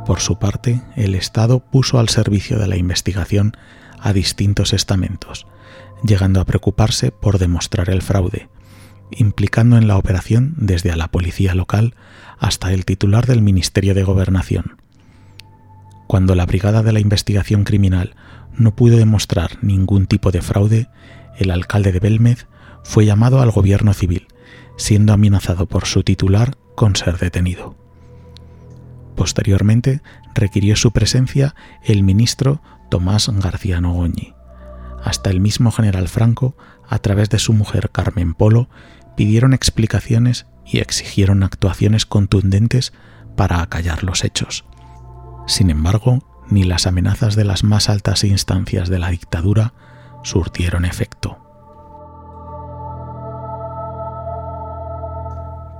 Por 0.06 0.20
su 0.20 0.38
parte, 0.38 0.82
el 0.96 1.14
Estado 1.14 1.60
puso 1.60 1.98
al 1.98 2.08
servicio 2.08 2.58
de 2.58 2.66
la 2.66 2.76
investigación 2.76 3.56
a 4.00 4.12
distintos 4.12 4.72
estamentos, 4.72 5.46
llegando 6.02 6.40
a 6.40 6.44
preocuparse 6.44 7.12
por 7.12 7.38
demostrar 7.38 7.90
el 7.90 8.02
fraude, 8.02 8.48
implicando 9.12 9.76
en 9.76 9.88
la 9.88 9.96
operación 9.96 10.54
desde 10.56 10.90
a 10.90 10.96
la 10.96 11.08
policía 11.08 11.54
local 11.54 11.94
hasta 12.38 12.72
el 12.72 12.84
titular 12.84 13.26
del 13.26 13.42
Ministerio 13.42 13.94
de 13.94 14.02
Gobernación. 14.02 14.76
Cuando 16.06 16.34
la 16.34 16.46
Brigada 16.46 16.82
de 16.82 16.92
la 16.92 17.00
Investigación 17.00 17.64
Criminal 17.64 18.16
no 18.56 18.74
pudo 18.74 18.96
demostrar 18.96 19.58
ningún 19.62 20.06
tipo 20.06 20.32
de 20.32 20.42
fraude, 20.42 20.88
el 21.38 21.50
alcalde 21.50 21.92
de 21.92 22.00
Belmez 22.00 22.46
fue 22.82 23.06
llamado 23.06 23.40
al 23.40 23.50
gobierno 23.50 23.94
civil, 23.94 24.26
siendo 24.76 25.12
amenazado 25.12 25.66
por 25.66 25.86
su 25.86 26.02
titular 26.02 26.56
con 26.74 26.96
ser 26.96 27.18
detenido. 27.18 27.76
Posteriormente 29.14 30.02
requirió 30.34 30.76
su 30.76 30.92
presencia 30.92 31.54
el 31.84 32.02
ministro 32.02 32.62
Tomás 32.90 33.28
García 33.28 33.80
Nogoñi. 33.80 34.34
Hasta 35.04 35.30
el 35.30 35.40
mismo 35.40 35.70
general 35.70 36.08
Franco, 36.08 36.56
a 36.88 36.98
través 36.98 37.30
de 37.30 37.38
su 37.38 37.52
mujer 37.52 37.90
Carmen 37.90 38.34
Polo, 38.34 38.68
pidieron 39.16 39.52
explicaciones 39.52 40.46
y 40.64 40.78
exigieron 40.78 41.42
actuaciones 41.42 42.06
contundentes 42.06 42.92
para 43.36 43.62
acallar 43.62 44.04
los 44.04 44.24
hechos. 44.24 44.64
Sin 45.46 45.70
embargo, 45.70 46.24
ni 46.48 46.64
las 46.64 46.86
amenazas 46.86 47.36
de 47.36 47.44
las 47.44 47.64
más 47.64 47.88
altas 47.88 48.24
instancias 48.24 48.88
de 48.88 48.98
la 48.98 49.10
dictadura 49.10 49.72
surtieron 50.22 50.84
efecto. 50.84 51.38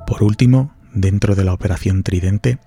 Por 0.06 0.24
último, 0.24 0.72
dentro 0.92 1.34
de 1.34 1.44
la 1.44 1.52
Operación 1.52 2.02
Tridente, 2.02 2.58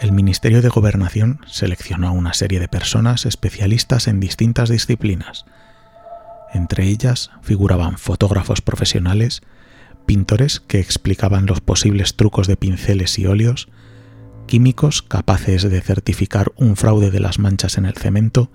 el 0.00 0.12
Ministerio 0.12 0.60
de 0.60 0.68
Gobernación 0.68 1.40
seleccionó 1.46 2.08
a 2.08 2.10
una 2.10 2.34
serie 2.34 2.60
de 2.60 2.68
personas 2.68 3.24
especialistas 3.24 4.08
en 4.08 4.20
distintas 4.20 4.68
disciplinas. 4.68 5.46
Entre 6.52 6.84
ellas 6.84 7.30
figuraban 7.40 7.96
fotógrafos 7.96 8.60
profesionales, 8.60 9.40
pintores 10.06 10.60
que 10.60 10.80
explicaban 10.80 11.46
los 11.46 11.60
posibles 11.60 12.14
trucos 12.16 12.46
de 12.46 12.56
pinceles 12.56 13.18
y 13.18 13.26
óleos, 13.26 13.68
químicos 14.46 15.02
capaces 15.02 15.62
de 15.68 15.80
certificar 15.80 16.52
un 16.56 16.76
fraude 16.76 17.10
de 17.10 17.20
las 17.20 17.38
manchas 17.38 17.76
en 17.78 17.86
el 17.86 17.94
cemento 17.94 18.50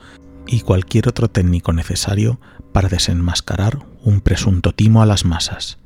y 0.48 0.62
cualquier 0.62 1.08
otro 1.08 1.30
técnico 1.30 1.74
necesario 1.74 2.40
para 2.72 2.90
desenmascarar 2.90 3.86
un 4.04 4.22
presunto 4.22 4.74
timo 4.74 5.02
a 5.02 5.06
las 5.06 5.26
masas. 5.26 5.78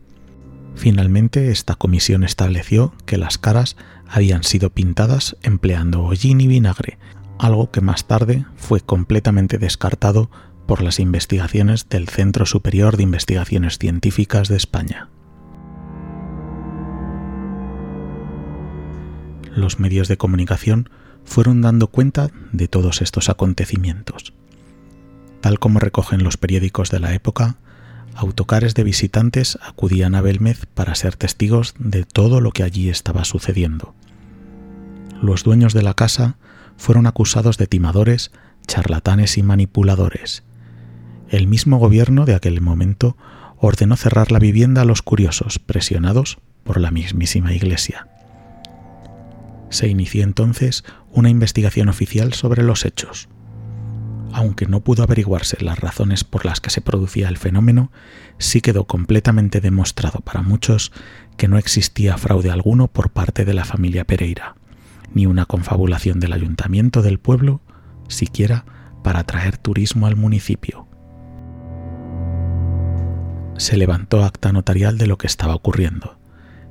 Finalmente, 0.76 1.52
esta 1.52 1.76
comisión 1.76 2.24
estableció 2.24 2.94
que 3.06 3.18
las 3.18 3.38
caras 3.38 3.76
habían 4.08 4.44
sido 4.44 4.70
pintadas 4.70 5.38
empleando 5.42 6.04
hollín 6.04 6.42
y 6.42 6.48
vinagre, 6.48 7.00
algo 7.40 7.72
que 7.72 7.82
más 7.82 8.06
tarde 8.08 8.46
fue 8.56 8.82
completamente 8.82 9.58
descartado 9.58 10.30
por 10.68 10.82
las 10.82 11.00
investigaciones 11.00 11.88
del 11.90 12.08
Centro 12.08 12.46
Superior 12.46 12.98
de 12.98 13.04
Investigaciones 13.04 13.78
Científicas 13.78 14.48
de 14.48 14.58
España. 14.58 15.10
Los 19.56 19.80
medios 19.80 20.10
de 20.10 20.18
comunicación 20.18 20.90
fueron 21.24 21.62
dando 21.62 21.88
cuenta 21.88 22.30
de 22.52 22.68
todos 22.68 23.02
estos 23.02 23.30
acontecimientos. 23.30 24.34
Tal 25.40 25.60
como 25.60 25.80
recogen 25.80 26.24
los 26.24 26.38
periódicos 26.38 26.92
de 26.92 27.00
la 27.00 27.14
época, 27.14 27.56
autocares 28.16 28.76
de 28.76 28.84
visitantes 28.84 29.58
acudían 29.62 30.14
a 30.14 30.22
Belmez 30.22 30.66
para 30.74 30.94
ser 30.94 31.16
testigos 31.16 31.74
de 31.80 32.04
todo 32.04 32.42
lo 32.42 32.52
que 32.52 32.64
allí 32.64 32.90
estaba 32.90 33.24
sucediendo. 33.24 33.96
Los 35.22 35.44
dueños 35.44 35.74
de 35.74 35.84
la 35.84 35.94
casa 35.94 36.38
fueron 36.78 37.08
acusados 37.08 37.58
de 37.58 37.68
timadores, 37.68 38.32
charlatanes 38.68 39.38
y 39.38 39.44
manipuladores. 39.44 40.44
El 41.30 41.48
mismo 41.48 41.78
gobierno 41.78 42.26
de 42.26 42.36
aquel 42.36 42.60
momento 42.60 43.16
ordenó 43.58 43.96
cerrar 43.96 44.34
la 44.34 44.40
vivienda 44.40 44.82
a 44.82 44.86
los 44.86 45.02
curiosos, 45.02 45.60
presionados 45.60 46.40
por 46.66 46.82
la 46.82 46.92
mismísima 46.92 47.54
Iglesia. 47.54 48.08
Se 49.76 49.90
inició 49.90 50.24
entonces 50.24 50.86
una 51.12 51.30
investigación 51.30 51.90
oficial 51.90 52.32
sobre 52.32 52.64
los 52.64 52.86
hechos. 52.86 53.28
Aunque 54.32 54.68
no 54.68 54.80
pudo 54.80 55.04
averiguarse 55.04 55.58
las 55.60 55.82
razones 55.82 56.24
por 56.24 56.46
las 56.46 56.62
que 56.62 56.70
se 56.70 56.80
producía 56.80 57.28
el 57.28 57.36
fenómeno, 57.36 57.92
sí 58.38 58.62
quedó 58.62 58.86
completamente 58.86 59.60
demostrado 59.60 60.22
para 60.22 60.42
muchos 60.42 60.94
que 61.36 61.50
no 61.50 61.58
existía 61.58 62.18
fraude 62.18 62.52
alguno 62.52 62.88
por 62.88 63.10
parte 63.10 63.44
de 63.44 63.54
la 63.54 63.66
familia 63.66 64.06
Pereira, 64.06 64.56
ni 65.14 65.26
una 65.26 65.46
confabulación 65.46 66.22
del 66.22 66.32
ayuntamiento 66.32 67.02
del 67.02 67.20
pueblo, 67.20 67.60
siquiera 68.08 68.64
para 69.04 69.20
atraer 69.20 69.58
turismo 69.58 70.08
al 70.08 70.16
municipio. 70.16 70.88
Se 73.58 73.76
levantó 73.76 74.24
acta 74.24 74.54
notarial 74.54 74.98
de 74.98 75.08
lo 75.08 75.18
que 75.18 75.28
estaba 75.28 75.54
ocurriendo. 75.54 76.18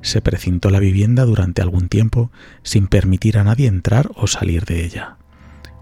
Se 0.05 0.21
precintó 0.21 0.69
la 0.69 0.79
vivienda 0.79 1.25
durante 1.25 1.63
algún 1.63 1.89
tiempo 1.89 2.31
sin 2.61 2.85
permitir 2.85 3.39
a 3.39 3.43
nadie 3.43 3.65
entrar 3.65 4.11
o 4.13 4.27
salir 4.27 4.63
de 4.65 4.85
ella. 4.85 5.17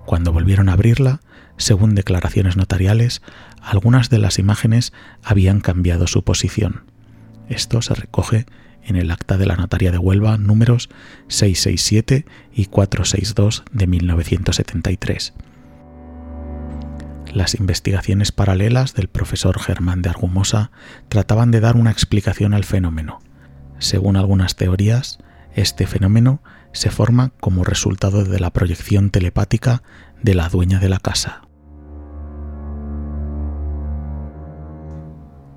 Cuando 0.06 0.32
volvieron 0.32 0.70
a 0.70 0.74
abrirla, 0.74 1.20
según 1.58 1.94
declaraciones 1.94 2.56
notariales, 2.56 3.22
algunas 3.62 4.10
de 4.10 4.20
las 4.20 4.40
imágenes 4.40 4.94
habían 5.24 5.60
cambiado 5.60 6.08
su 6.08 6.24
posición. 6.24 6.84
Esto 7.50 7.82
se 7.82 7.96
recoge 7.96 8.46
en 8.82 8.96
el 8.96 9.12
acta 9.12 9.38
de 9.38 9.46
la 9.46 9.58
Notaría 9.58 9.92
de 9.92 9.98
Huelva 9.98 10.38
números 10.38 10.90
667 11.28 12.26
y 12.54 12.68
462 12.68 13.66
de 13.74 13.88
1973. 13.88 15.34
Las 17.34 17.56
investigaciones 17.56 18.32
paralelas 18.32 18.94
del 18.94 19.10
profesor 19.10 19.60
Germán 19.60 20.02
de 20.02 20.12
Argumosa 20.12 20.72
trataban 21.10 21.52
de 21.52 21.60
dar 21.60 21.76
una 21.76 21.92
explicación 21.92 22.54
al 22.54 22.64
fenómeno. 22.64 23.20
Según 23.84 24.16
algunas 24.16 24.56
teorías, 24.56 25.20
este 25.56 25.88
fenómeno 25.88 26.42
se 26.72 26.90
forma 26.90 27.34
como 27.42 27.66
resultado 27.66 28.24
de 28.24 28.40
la 28.40 28.54
proyección 28.54 29.10
telepática 29.10 29.84
de 30.22 30.36
la 30.36 30.48
dueña 30.48 30.80
de 30.80 30.88
la 30.88 31.00
casa. 31.00 31.42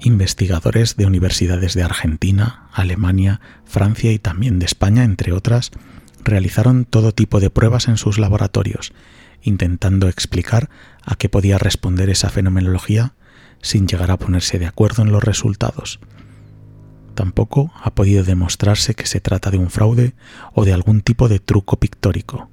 Investigadores 0.00 0.96
de 0.96 1.06
universidades 1.06 1.74
de 1.74 1.84
Argentina, 1.84 2.68
Alemania, 2.72 3.40
Francia 3.64 4.10
y 4.10 4.18
también 4.18 4.58
de 4.58 4.66
España, 4.66 5.04
entre 5.04 5.30
otras, 5.30 5.70
realizaron 6.24 6.84
todo 6.84 7.12
tipo 7.12 7.38
de 7.38 7.50
pruebas 7.50 7.86
en 7.86 7.96
sus 7.96 8.18
laboratorios, 8.18 8.92
intentando 9.40 10.08
explicar 10.08 10.68
a 11.04 11.14
qué 11.14 11.28
podía 11.28 11.58
responder 11.58 12.10
esa 12.10 12.28
fenomenología 12.30 13.14
sin 13.62 13.86
llegar 13.86 14.10
a 14.10 14.18
ponerse 14.18 14.58
de 14.58 14.66
acuerdo 14.66 15.04
en 15.04 15.12
los 15.12 15.22
resultados. 15.22 16.00
Tampoco 17.16 17.72
ha 17.82 17.92
podido 17.96 18.22
demostrarse 18.22 18.94
que 18.94 19.06
se 19.06 19.20
trata 19.20 19.50
de 19.50 19.58
un 19.58 19.70
fraude 19.70 20.14
o 20.54 20.64
de 20.64 20.72
algún 20.72 21.00
tipo 21.00 21.28
de 21.28 21.40
truco 21.40 21.80
pictórico. 21.80 22.48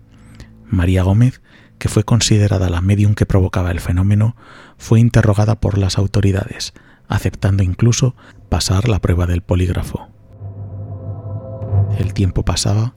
María 0.65 1.03
Gómez 1.03 1.39
que 1.83 1.89
fue 1.89 2.05
considerada 2.05 2.69
la 2.69 2.79
medium 2.79 3.13
que 3.13 3.25
provocaba 3.25 3.69
el 3.69 3.81
fenómeno, 3.81 4.37
fue 4.77 5.01
interrogada 5.01 5.59
por 5.59 5.77
las 5.77 5.97
autoridades, 5.97 6.73
aceptando 7.09 7.61
incluso 7.61 8.15
pasar 8.47 8.87
la 8.87 8.99
prueba 8.99 9.27
del 9.27 9.41
polígrafo. 9.41 10.07
El 11.97 12.13
tiempo 12.13 12.45
pasaba 12.45 12.95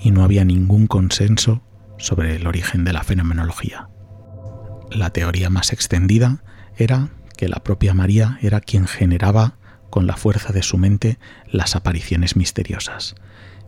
y 0.00 0.12
no 0.12 0.22
había 0.22 0.44
ningún 0.44 0.86
consenso 0.86 1.62
sobre 1.98 2.36
el 2.36 2.46
origen 2.46 2.84
de 2.84 2.92
la 2.92 3.02
fenomenología. 3.02 3.88
La 4.92 5.10
teoría 5.10 5.50
más 5.50 5.72
extendida 5.72 6.44
era 6.76 7.08
que 7.36 7.48
la 7.48 7.64
propia 7.64 7.92
María 7.92 8.38
era 8.40 8.60
quien 8.60 8.86
generaba 8.86 9.57
con 9.90 10.06
la 10.06 10.16
fuerza 10.16 10.52
de 10.52 10.62
su 10.62 10.78
mente 10.78 11.18
las 11.46 11.76
apariciones 11.76 12.36
misteriosas 12.36 13.14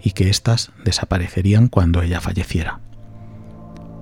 y 0.03 0.13
que 0.13 0.31
éstas 0.31 0.73
desaparecerían 0.85 1.69
cuando 1.69 2.03
ella 2.03 2.21
falleciera. 2.21 2.81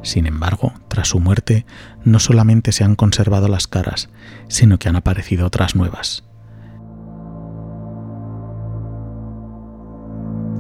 Sin 0.02 0.26
embargo, 0.26 0.72
tras 0.88 1.08
su 1.08 1.20
muerte, 1.20 1.66
no 2.04 2.18
solamente 2.20 2.72
se 2.72 2.84
han 2.84 2.94
conservado 2.94 3.48
las 3.48 3.66
caras, 3.66 4.08
sino 4.48 4.78
que 4.78 4.88
han 4.88 4.96
aparecido 4.96 5.46
otras 5.46 5.74
nuevas. 5.74 6.24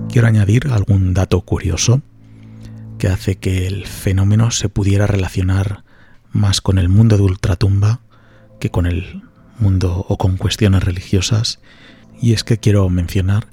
Quiero 0.08 0.26
añadir 0.26 0.68
algún 0.72 1.14
dato 1.14 1.40
curioso 1.42 2.02
que 2.98 3.08
hace 3.08 3.36
que 3.36 3.66
el 3.66 3.86
fenómeno 3.86 4.50
se 4.50 4.68
pudiera 4.68 5.06
relacionar 5.06 5.84
más 6.32 6.60
con 6.60 6.78
el 6.78 6.88
mundo 6.88 7.16
de 7.16 7.22
ultratumba 7.22 8.00
que 8.58 8.70
con 8.70 8.86
el 8.86 9.22
mundo 9.58 10.04
o 10.08 10.16
con 10.18 10.36
cuestiones 10.36 10.84
religiosas, 10.84 11.60
y 12.20 12.32
es 12.32 12.44
que 12.44 12.58
quiero 12.58 12.88
mencionar 12.88 13.48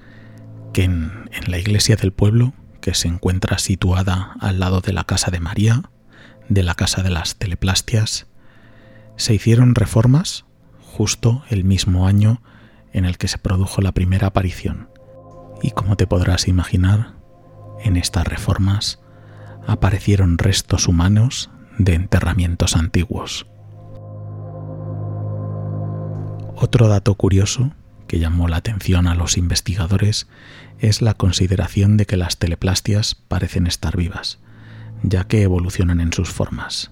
que 0.74 0.84
en, 0.84 1.30
la 1.48 1.58
iglesia 1.58 1.96
del 1.96 2.12
pueblo 2.12 2.54
que 2.82 2.94
se 2.94 3.08
encuentra 3.08 3.58
situada 3.60 4.36
al 4.40 4.60
lado 4.60 4.82
de 4.82 4.94
la 4.94 5.04
casa 5.04 5.32
de 5.32 5.40
María, 5.40 5.90
de 6.50 6.64
la 6.64 6.76
casa 6.76 7.04
de 7.04 7.10
las 7.10 7.36
teleplastias, 7.36 8.28
se 9.16 9.34
hicieron 9.34 9.76
reformas 9.76 10.46
justo 10.82 11.44
el 11.50 11.64
mismo 11.64 12.08
año 12.08 12.42
en 12.94 13.06
el 13.06 13.18
que 13.18 13.28
se 13.28 13.38
produjo 13.38 13.82
la 13.82 13.94
primera 13.94 14.28
aparición. 14.28 14.90
Y 15.62 15.72
como 15.72 15.96
te 15.98 16.08
podrás 16.08 16.48
imaginar, 16.48 17.16
en 17.84 17.98
estas 17.98 18.28
reformas 18.28 19.00
aparecieron 19.68 20.38
restos 20.38 20.88
humanos 20.88 21.50
de 21.78 21.94
enterramientos 21.94 22.76
antiguos. 22.76 23.48
Otro 26.56 26.88
dato 26.88 27.16
curioso 27.16 27.74
que 28.08 28.20
llamó 28.20 28.48
la 28.48 28.58
atención 28.58 29.08
a 29.08 29.16
los 29.16 29.38
investigadores 29.38 30.28
es 30.80 31.02
la 31.02 31.14
consideración 31.14 31.98
de 31.98 32.06
que 32.06 32.18
las 32.18 32.38
teleplastias 32.38 33.16
parecen 33.16 33.68
estar 33.68 33.98
vivas, 33.98 34.40
ya 35.04 35.26
que 35.26 35.42
evolucionan 35.44 36.00
en 36.00 36.14
sus 36.14 36.30
formas. 36.30 36.92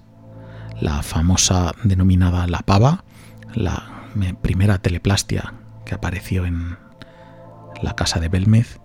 La 0.80 1.02
famosa 1.02 1.72
denominada 1.82 2.46
la 2.46 2.60
pava, 2.60 3.04
la 3.54 4.08
primera 4.42 4.78
teleplastia 4.78 5.54
que 5.86 5.94
apareció 5.94 6.44
en 6.44 6.76
la 7.82 7.94
casa 7.94 8.20
de 8.20 8.28
Belmez, 8.28 8.80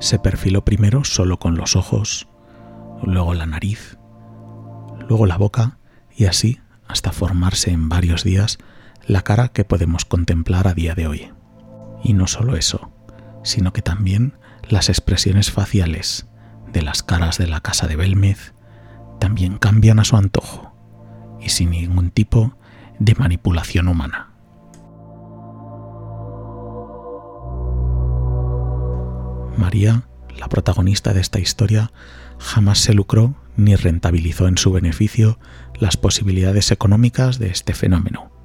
se 0.00 0.18
perfiló 0.18 0.64
primero 0.64 1.04
solo 1.04 1.38
con 1.38 1.56
los 1.56 1.76
ojos, 1.76 2.28
luego 3.02 3.34
la 3.34 3.46
nariz, 3.46 3.98
luego 5.08 5.26
la 5.26 5.36
boca 5.36 5.78
y 6.14 6.26
así 6.26 6.60
hasta 6.88 7.12
formarse 7.12 7.70
en 7.70 7.88
varios 7.88 8.24
días 8.24 8.58
la 9.10 9.22
cara 9.22 9.48
que 9.48 9.64
podemos 9.64 10.04
contemplar 10.04 10.68
a 10.68 10.74
día 10.74 10.94
de 10.94 11.08
hoy. 11.08 11.32
Y 12.04 12.12
no 12.12 12.28
solo 12.28 12.56
eso, 12.56 12.92
sino 13.42 13.72
que 13.72 13.82
también 13.82 14.38
las 14.68 14.88
expresiones 14.88 15.50
faciales 15.50 16.28
de 16.72 16.82
las 16.82 17.02
caras 17.02 17.36
de 17.36 17.48
la 17.48 17.60
casa 17.60 17.88
de 17.88 17.96
Belmez 17.96 18.54
también 19.18 19.58
cambian 19.58 19.98
a 19.98 20.04
su 20.04 20.16
antojo 20.16 20.72
y 21.40 21.48
sin 21.48 21.70
ningún 21.70 22.10
tipo 22.10 22.56
de 23.00 23.16
manipulación 23.16 23.88
humana. 23.88 24.30
María, 29.56 30.04
la 30.38 30.48
protagonista 30.48 31.12
de 31.12 31.20
esta 31.20 31.40
historia, 31.40 31.90
jamás 32.38 32.78
se 32.78 32.94
lucró 32.94 33.34
ni 33.56 33.74
rentabilizó 33.74 34.46
en 34.46 34.56
su 34.56 34.70
beneficio 34.70 35.40
las 35.74 35.96
posibilidades 35.96 36.70
económicas 36.70 37.40
de 37.40 37.48
este 37.48 37.74
fenómeno. 37.74 38.39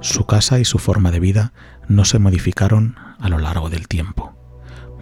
Su 0.00 0.26
casa 0.26 0.60
y 0.60 0.64
su 0.64 0.78
forma 0.78 1.10
de 1.10 1.18
vida 1.18 1.52
no 1.88 2.04
se 2.04 2.18
modificaron 2.18 2.96
a 3.18 3.28
lo 3.28 3.38
largo 3.38 3.68
del 3.68 3.88
tiempo. 3.88 4.34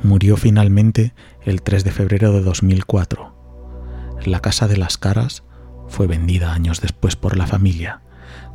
Murió 0.03 0.37
finalmente 0.37 1.15
el 1.43 1.63
3 1.63 1.85
de 1.85 1.91
febrero 1.91 2.33
de 2.33 2.41
2004. 2.43 4.17
La 4.25 4.41
Casa 4.41 4.69
de 4.69 4.79
las 4.79 4.97
Caras 4.97 5.43
fue 5.89 6.07
vendida 6.07 6.53
años 6.53 6.81
después 6.81 7.15
por 7.15 7.37
la 7.37 7.47
familia, 7.47 8.01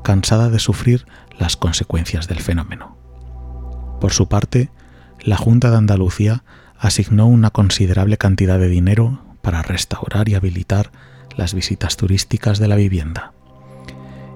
cansada 0.03 0.49
de 0.49 0.59
sufrir 0.59 1.05
las 1.37 1.57
consecuencias 1.57 2.27
del 2.27 2.41
fenómeno. 2.41 2.97
Por 3.99 4.11
su 4.11 4.27
parte, 4.27 4.71
la 5.19 5.37
Junta 5.37 5.69
de 5.69 5.77
Andalucía 5.77 6.43
asignó 6.79 7.27
una 7.27 7.51
considerable 7.51 8.17
cantidad 8.17 8.57
de 8.57 8.67
dinero 8.67 9.37
para 9.43 9.61
restaurar 9.61 10.27
y 10.27 10.35
habilitar 10.35 10.91
las 11.35 11.53
visitas 11.53 11.97
turísticas 11.97 12.57
de 12.57 12.67
la 12.67 12.75
vivienda. 12.75 13.33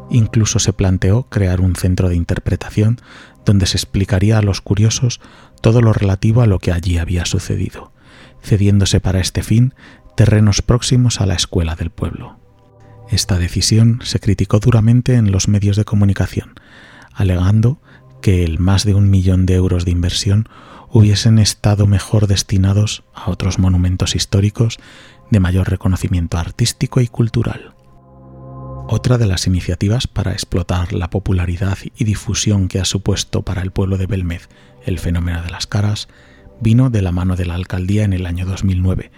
Incluso 0.10 0.60
se 0.60 0.74
planteó 0.74 1.24
crear 1.30 1.62
un 1.62 1.76
centro 1.76 2.10
de 2.10 2.16
interpretación 2.16 3.00
donde 3.46 3.66
se 3.66 3.78
explicaría 3.78 4.38
a 4.38 4.42
los 4.42 4.62
curiosos 4.62 5.22
todo 5.62 5.82
lo 5.82 5.94
relativo 5.94 6.42
a 6.42 6.48
lo 6.48 6.60
que 6.60 6.72
allí 6.72 6.98
había 6.98 7.26
sucedido, 7.26 7.92
cediéndose 8.42 9.00
para 9.00 9.20
este 9.20 9.44
fin 9.44 9.74
terrenos 10.16 10.62
próximos 10.62 11.22
a 11.22 11.26
la 11.26 11.36
escuela 11.36 11.76
del 11.76 11.90
pueblo. 11.90 12.38
Esta 13.10 13.38
decisión 13.38 14.00
se 14.04 14.20
criticó 14.20 14.60
duramente 14.60 15.16
en 15.16 15.32
los 15.32 15.48
medios 15.48 15.76
de 15.76 15.86
comunicación, 15.86 16.54
alegando 17.14 17.80
que 18.22 18.44
el 18.44 18.60
más 18.60 18.84
de 18.84 18.96
un 18.96 19.10
millón 19.10 19.46
de 19.46 19.56
euros 19.56 19.86
de 19.86 19.92
inversión 19.92 20.50
hubiesen 20.90 21.38
estado 21.40 21.88
mejor 21.88 22.28
destinados 22.28 23.04
a 23.14 23.30
otros 23.30 23.60
monumentos 23.60 24.16
históricos 24.16 24.80
de 25.30 25.40
mayor 25.40 25.70
reconocimiento 25.70 26.38
artístico 26.38 27.02
y 27.02 27.08
cultural. 27.08 27.76
Otra 28.88 29.18
de 29.18 29.26
las 29.26 29.48
iniciativas 29.48 30.06
para 30.06 30.32
explotar 30.32 30.94
la 30.94 31.10
popularidad 31.10 31.78
y 31.98 32.04
difusión 32.04 32.68
que 32.68 32.80
ha 32.80 32.86
supuesto 32.86 33.42
para 33.42 33.64
el 33.64 33.72
pueblo 33.72 33.98
de 33.98 34.06
Belmez 34.06 34.48
el 34.86 35.00
fenómeno 35.00 35.42
de 35.42 35.50
las 35.50 35.66
caras 35.66 36.08
vino 36.62 36.92
de 36.92 37.02
la 37.02 37.12
mano 37.12 37.36
de 37.36 37.46
la 37.46 37.56
alcaldía 37.56 38.04
en 38.04 38.14
el 38.14 38.28
año 38.28 38.46
2009, 38.46 39.12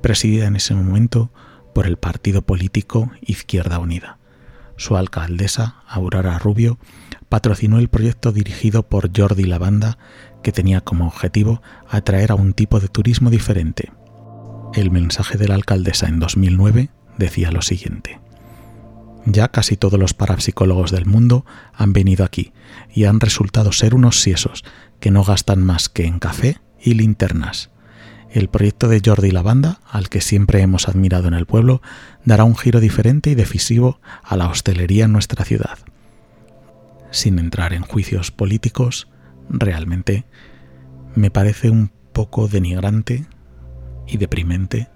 presidida 0.00 0.46
en 0.46 0.56
ese 0.56 0.74
momento 0.74 1.30
por 1.74 1.86
el 1.86 1.98
partido 1.98 2.40
político 2.40 3.12
Izquierda 3.20 3.78
Unida. 3.78 4.18
Su 4.76 4.96
alcaldesa, 4.96 5.82
Aurora 5.86 6.38
Rubio, 6.38 6.78
patrocinó 7.28 7.78
el 7.78 7.88
proyecto 7.88 8.32
dirigido 8.32 8.88
por 8.88 9.10
Jordi 9.14 9.44
Lavanda 9.44 9.98
que 10.42 10.52
tenía 10.52 10.80
como 10.80 11.06
objetivo 11.06 11.60
atraer 11.86 12.32
a 12.32 12.34
un 12.34 12.54
tipo 12.54 12.80
de 12.80 12.88
turismo 12.88 13.28
diferente. 13.28 13.92
El 14.72 14.90
mensaje 14.90 15.36
de 15.36 15.48
la 15.48 15.54
alcaldesa 15.54 16.08
en 16.08 16.18
2009 16.18 16.88
decía 17.18 17.52
lo 17.52 17.60
siguiente. 17.60 18.22
Ya 19.24 19.48
casi 19.48 19.76
todos 19.76 19.98
los 19.98 20.14
parapsicólogos 20.14 20.90
del 20.90 21.06
mundo 21.06 21.46
han 21.72 21.92
venido 21.92 22.24
aquí 22.24 22.52
y 22.92 23.04
han 23.04 23.20
resultado 23.20 23.72
ser 23.72 23.94
unos 23.94 24.20
siesos 24.20 24.64
que 25.00 25.10
no 25.10 25.22
gastan 25.22 25.62
más 25.62 25.88
que 25.88 26.06
en 26.06 26.18
café 26.18 26.58
y 26.80 26.94
linternas. 26.94 27.70
El 28.30 28.48
proyecto 28.48 28.88
de 28.88 29.02
Jordi 29.04 29.30
Lavanda, 29.30 29.80
al 29.90 30.08
que 30.08 30.20
siempre 30.22 30.62
hemos 30.62 30.88
admirado 30.88 31.28
en 31.28 31.34
el 31.34 31.46
pueblo, 31.46 31.82
dará 32.24 32.44
un 32.44 32.56
giro 32.56 32.80
diferente 32.80 33.30
y 33.30 33.34
decisivo 33.34 34.00
a 34.24 34.36
la 34.36 34.48
hostelería 34.48 35.04
en 35.04 35.12
nuestra 35.12 35.44
ciudad. 35.44 35.78
Sin 37.10 37.38
entrar 37.38 37.74
en 37.74 37.82
juicios 37.82 38.30
políticos, 38.30 39.08
realmente 39.50 40.24
me 41.14 41.30
parece 41.30 41.68
un 41.68 41.92
poco 42.12 42.48
denigrante 42.48 43.26
y 44.06 44.16
deprimente 44.16 44.88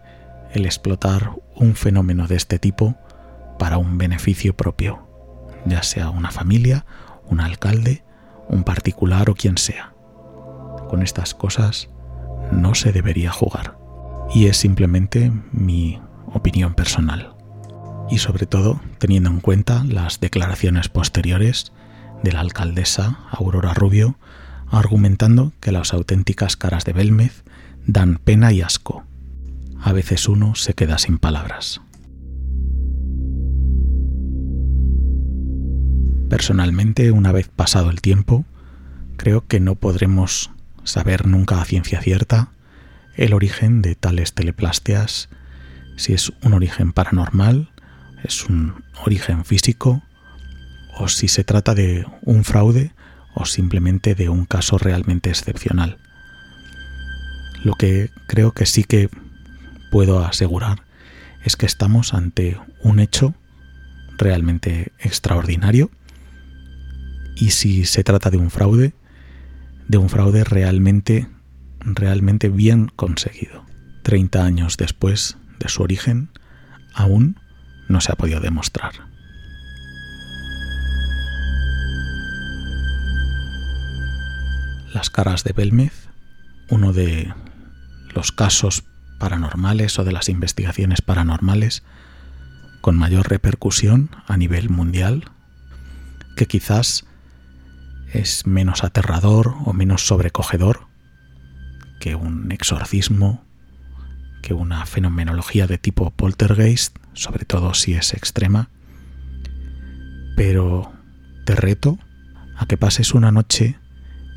el 0.52 0.64
explotar 0.64 1.32
un 1.54 1.74
fenómeno 1.74 2.26
de 2.26 2.36
este 2.36 2.58
tipo 2.58 2.96
para 3.58 3.78
un 3.78 3.98
beneficio 3.98 4.56
propio, 4.56 5.06
ya 5.64 5.82
sea 5.82 6.10
una 6.10 6.30
familia, 6.30 6.86
un 7.24 7.40
alcalde, 7.40 8.04
un 8.48 8.64
particular 8.64 9.30
o 9.30 9.34
quien 9.34 9.58
sea. 9.58 9.94
Con 10.88 11.02
estas 11.02 11.34
cosas 11.34 11.90
no 12.52 12.74
se 12.74 12.92
debería 12.92 13.30
jugar. 13.30 13.78
Y 14.34 14.46
es 14.46 14.56
simplemente 14.56 15.32
mi 15.52 16.00
opinión 16.26 16.74
personal. 16.74 17.34
Y 18.10 18.18
sobre 18.18 18.46
todo 18.46 18.80
teniendo 18.98 19.30
en 19.30 19.40
cuenta 19.40 19.84
las 19.84 20.20
declaraciones 20.20 20.88
posteriores 20.88 21.72
de 22.22 22.32
la 22.32 22.40
alcaldesa 22.40 23.20
Aurora 23.30 23.74
Rubio 23.74 24.16
argumentando 24.70 25.52
que 25.60 25.72
las 25.72 25.92
auténticas 25.92 26.56
caras 26.56 26.84
de 26.84 26.92
Belmez 26.92 27.44
dan 27.86 28.18
pena 28.22 28.52
y 28.52 28.62
asco. 28.62 29.04
A 29.80 29.92
veces 29.92 30.28
uno 30.28 30.54
se 30.54 30.74
queda 30.74 30.98
sin 30.98 31.18
palabras. 31.18 31.80
Personalmente, 36.28 37.12
una 37.12 37.30
vez 37.30 37.48
pasado 37.48 37.90
el 37.90 38.00
tiempo, 38.00 38.44
creo 39.16 39.46
que 39.46 39.60
no 39.60 39.76
podremos 39.76 40.50
saber 40.82 41.26
nunca 41.26 41.60
a 41.60 41.64
ciencia 41.64 42.00
cierta 42.00 42.50
el 43.16 43.32
origen 43.32 43.80
de 43.80 43.94
tales 43.94 44.34
teleplastias, 44.34 45.28
si 45.96 46.12
es 46.12 46.32
un 46.42 46.52
origen 46.52 46.92
paranormal, 46.92 47.70
es 48.24 48.44
un 48.44 48.84
origen 49.04 49.44
físico, 49.44 50.02
o 50.98 51.08
si 51.08 51.28
se 51.28 51.44
trata 51.44 51.74
de 51.74 52.06
un 52.22 52.44
fraude 52.44 52.92
o 53.34 53.46
simplemente 53.46 54.14
de 54.14 54.28
un 54.28 54.46
caso 54.46 54.78
realmente 54.78 55.30
excepcional. 55.30 55.98
Lo 57.62 57.74
que 57.74 58.10
creo 58.26 58.52
que 58.52 58.66
sí 58.66 58.84
que 58.84 59.08
puedo 59.90 60.24
asegurar 60.24 60.82
es 61.44 61.56
que 61.56 61.66
estamos 61.66 62.14
ante 62.14 62.58
un 62.82 62.98
hecho 62.98 63.34
realmente 64.18 64.92
extraordinario 64.98 65.90
y 67.36 67.50
si 67.50 67.84
se 67.84 68.02
trata 68.02 68.30
de 68.30 68.38
un 68.38 68.50
fraude, 68.50 68.94
de 69.88 69.98
un 69.98 70.08
fraude 70.08 70.42
realmente, 70.42 71.28
realmente 71.80 72.48
bien 72.48 72.90
conseguido. 72.96 73.64
Treinta 74.02 74.44
años 74.44 74.76
después 74.76 75.36
de 75.60 75.68
su 75.68 75.82
origen, 75.82 76.30
aún 76.94 77.38
no 77.88 78.00
se 78.00 78.10
ha 78.10 78.16
podido 78.16 78.40
demostrar. 78.40 78.92
Las 84.94 85.10
caras 85.10 85.44
de 85.44 85.52
Belmez, 85.52 86.08
uno 86.70 86.92
de 86.92 87.32
los 88.14 88.32
casos 88.32 88.84
paranormales 89.18 89.98
o 89.98 90.04
de 90.04 90.12
las 90.12 90.28
investigaciones 90.28 91.02
paranormales 91.02 91.82
con 92.80 92.96
mayor 92.96 93.28
repercusión 93.28 94.10
a 94.26 94.36
nivel 94.36 94.70
mundial, 94.70 95.24
que 96.36 96.46
quizás 96.46 97.05
es 98.12 98.46
menos 98.46 98.84
aterrador 98.84 99.54
o 99.64 99.72
menos 99.72 100.06
sobrecogedor 100.06 100.86
que 102.00 102.14
un 102.14 102.52
exorcismo, 102.52 103.44
que 104.42 104.54
una 104.54 104.86
fenomenología 104.86 105.66
de 105.66 105.78
tipo 105.78 106.10
poltergeist, 106.10 106.96
sobre 107.14 107.44
todo 107.44 107.74
si 107.74 107.94
es 107.94 108.14
extrema. 108.14 108.70
Pero 110.36 110.92
te 111.44 111.54
reto 111.54 111.98
a 112.56 112.66
que 112.66 112.76
pases 112.76 113.14
una 113.14 113.32
noche 113.32 113.78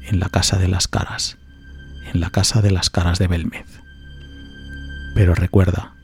en 0.08 0.20
la 0.20 0.30
casa 0.30 0.58
de 0.58 0.68
las 0.68 0.88
caras, 0.88 1.38
en 2.12 2.22
la 2.22 2.30
casa 2.30 2.62
de 2.62 2.72
las 2.72 2.90
caras 2.90 3.20
de 3.20 3.28
Belmez. 3.28 3.68
Pero 5.16 5.36
recuerda, 5.36 5.96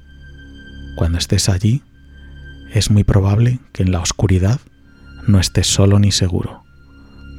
cuando 0.95 1.17
estés 1.17 1.49
allí, 1.49 1.83
es 2.71 2.91
muy 2.91 3.03
probable 3.03 3.59
que 3.71 3.83
en 3.83 3.91
la 3.91 4.01
oscuridad 4.01 4.59
no 5.27 5.39
estés 5.39 5.67
solo 5.67 5.99
ni 5.99 6.11
seguro. 6.11 6.64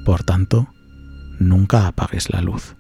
Por 0.06 0.22
tanto, 0.22 0.68
nunca 1.40 1.88
apagues 1.88 2.30
la 2.30 2.40
luz. 2.40 2.75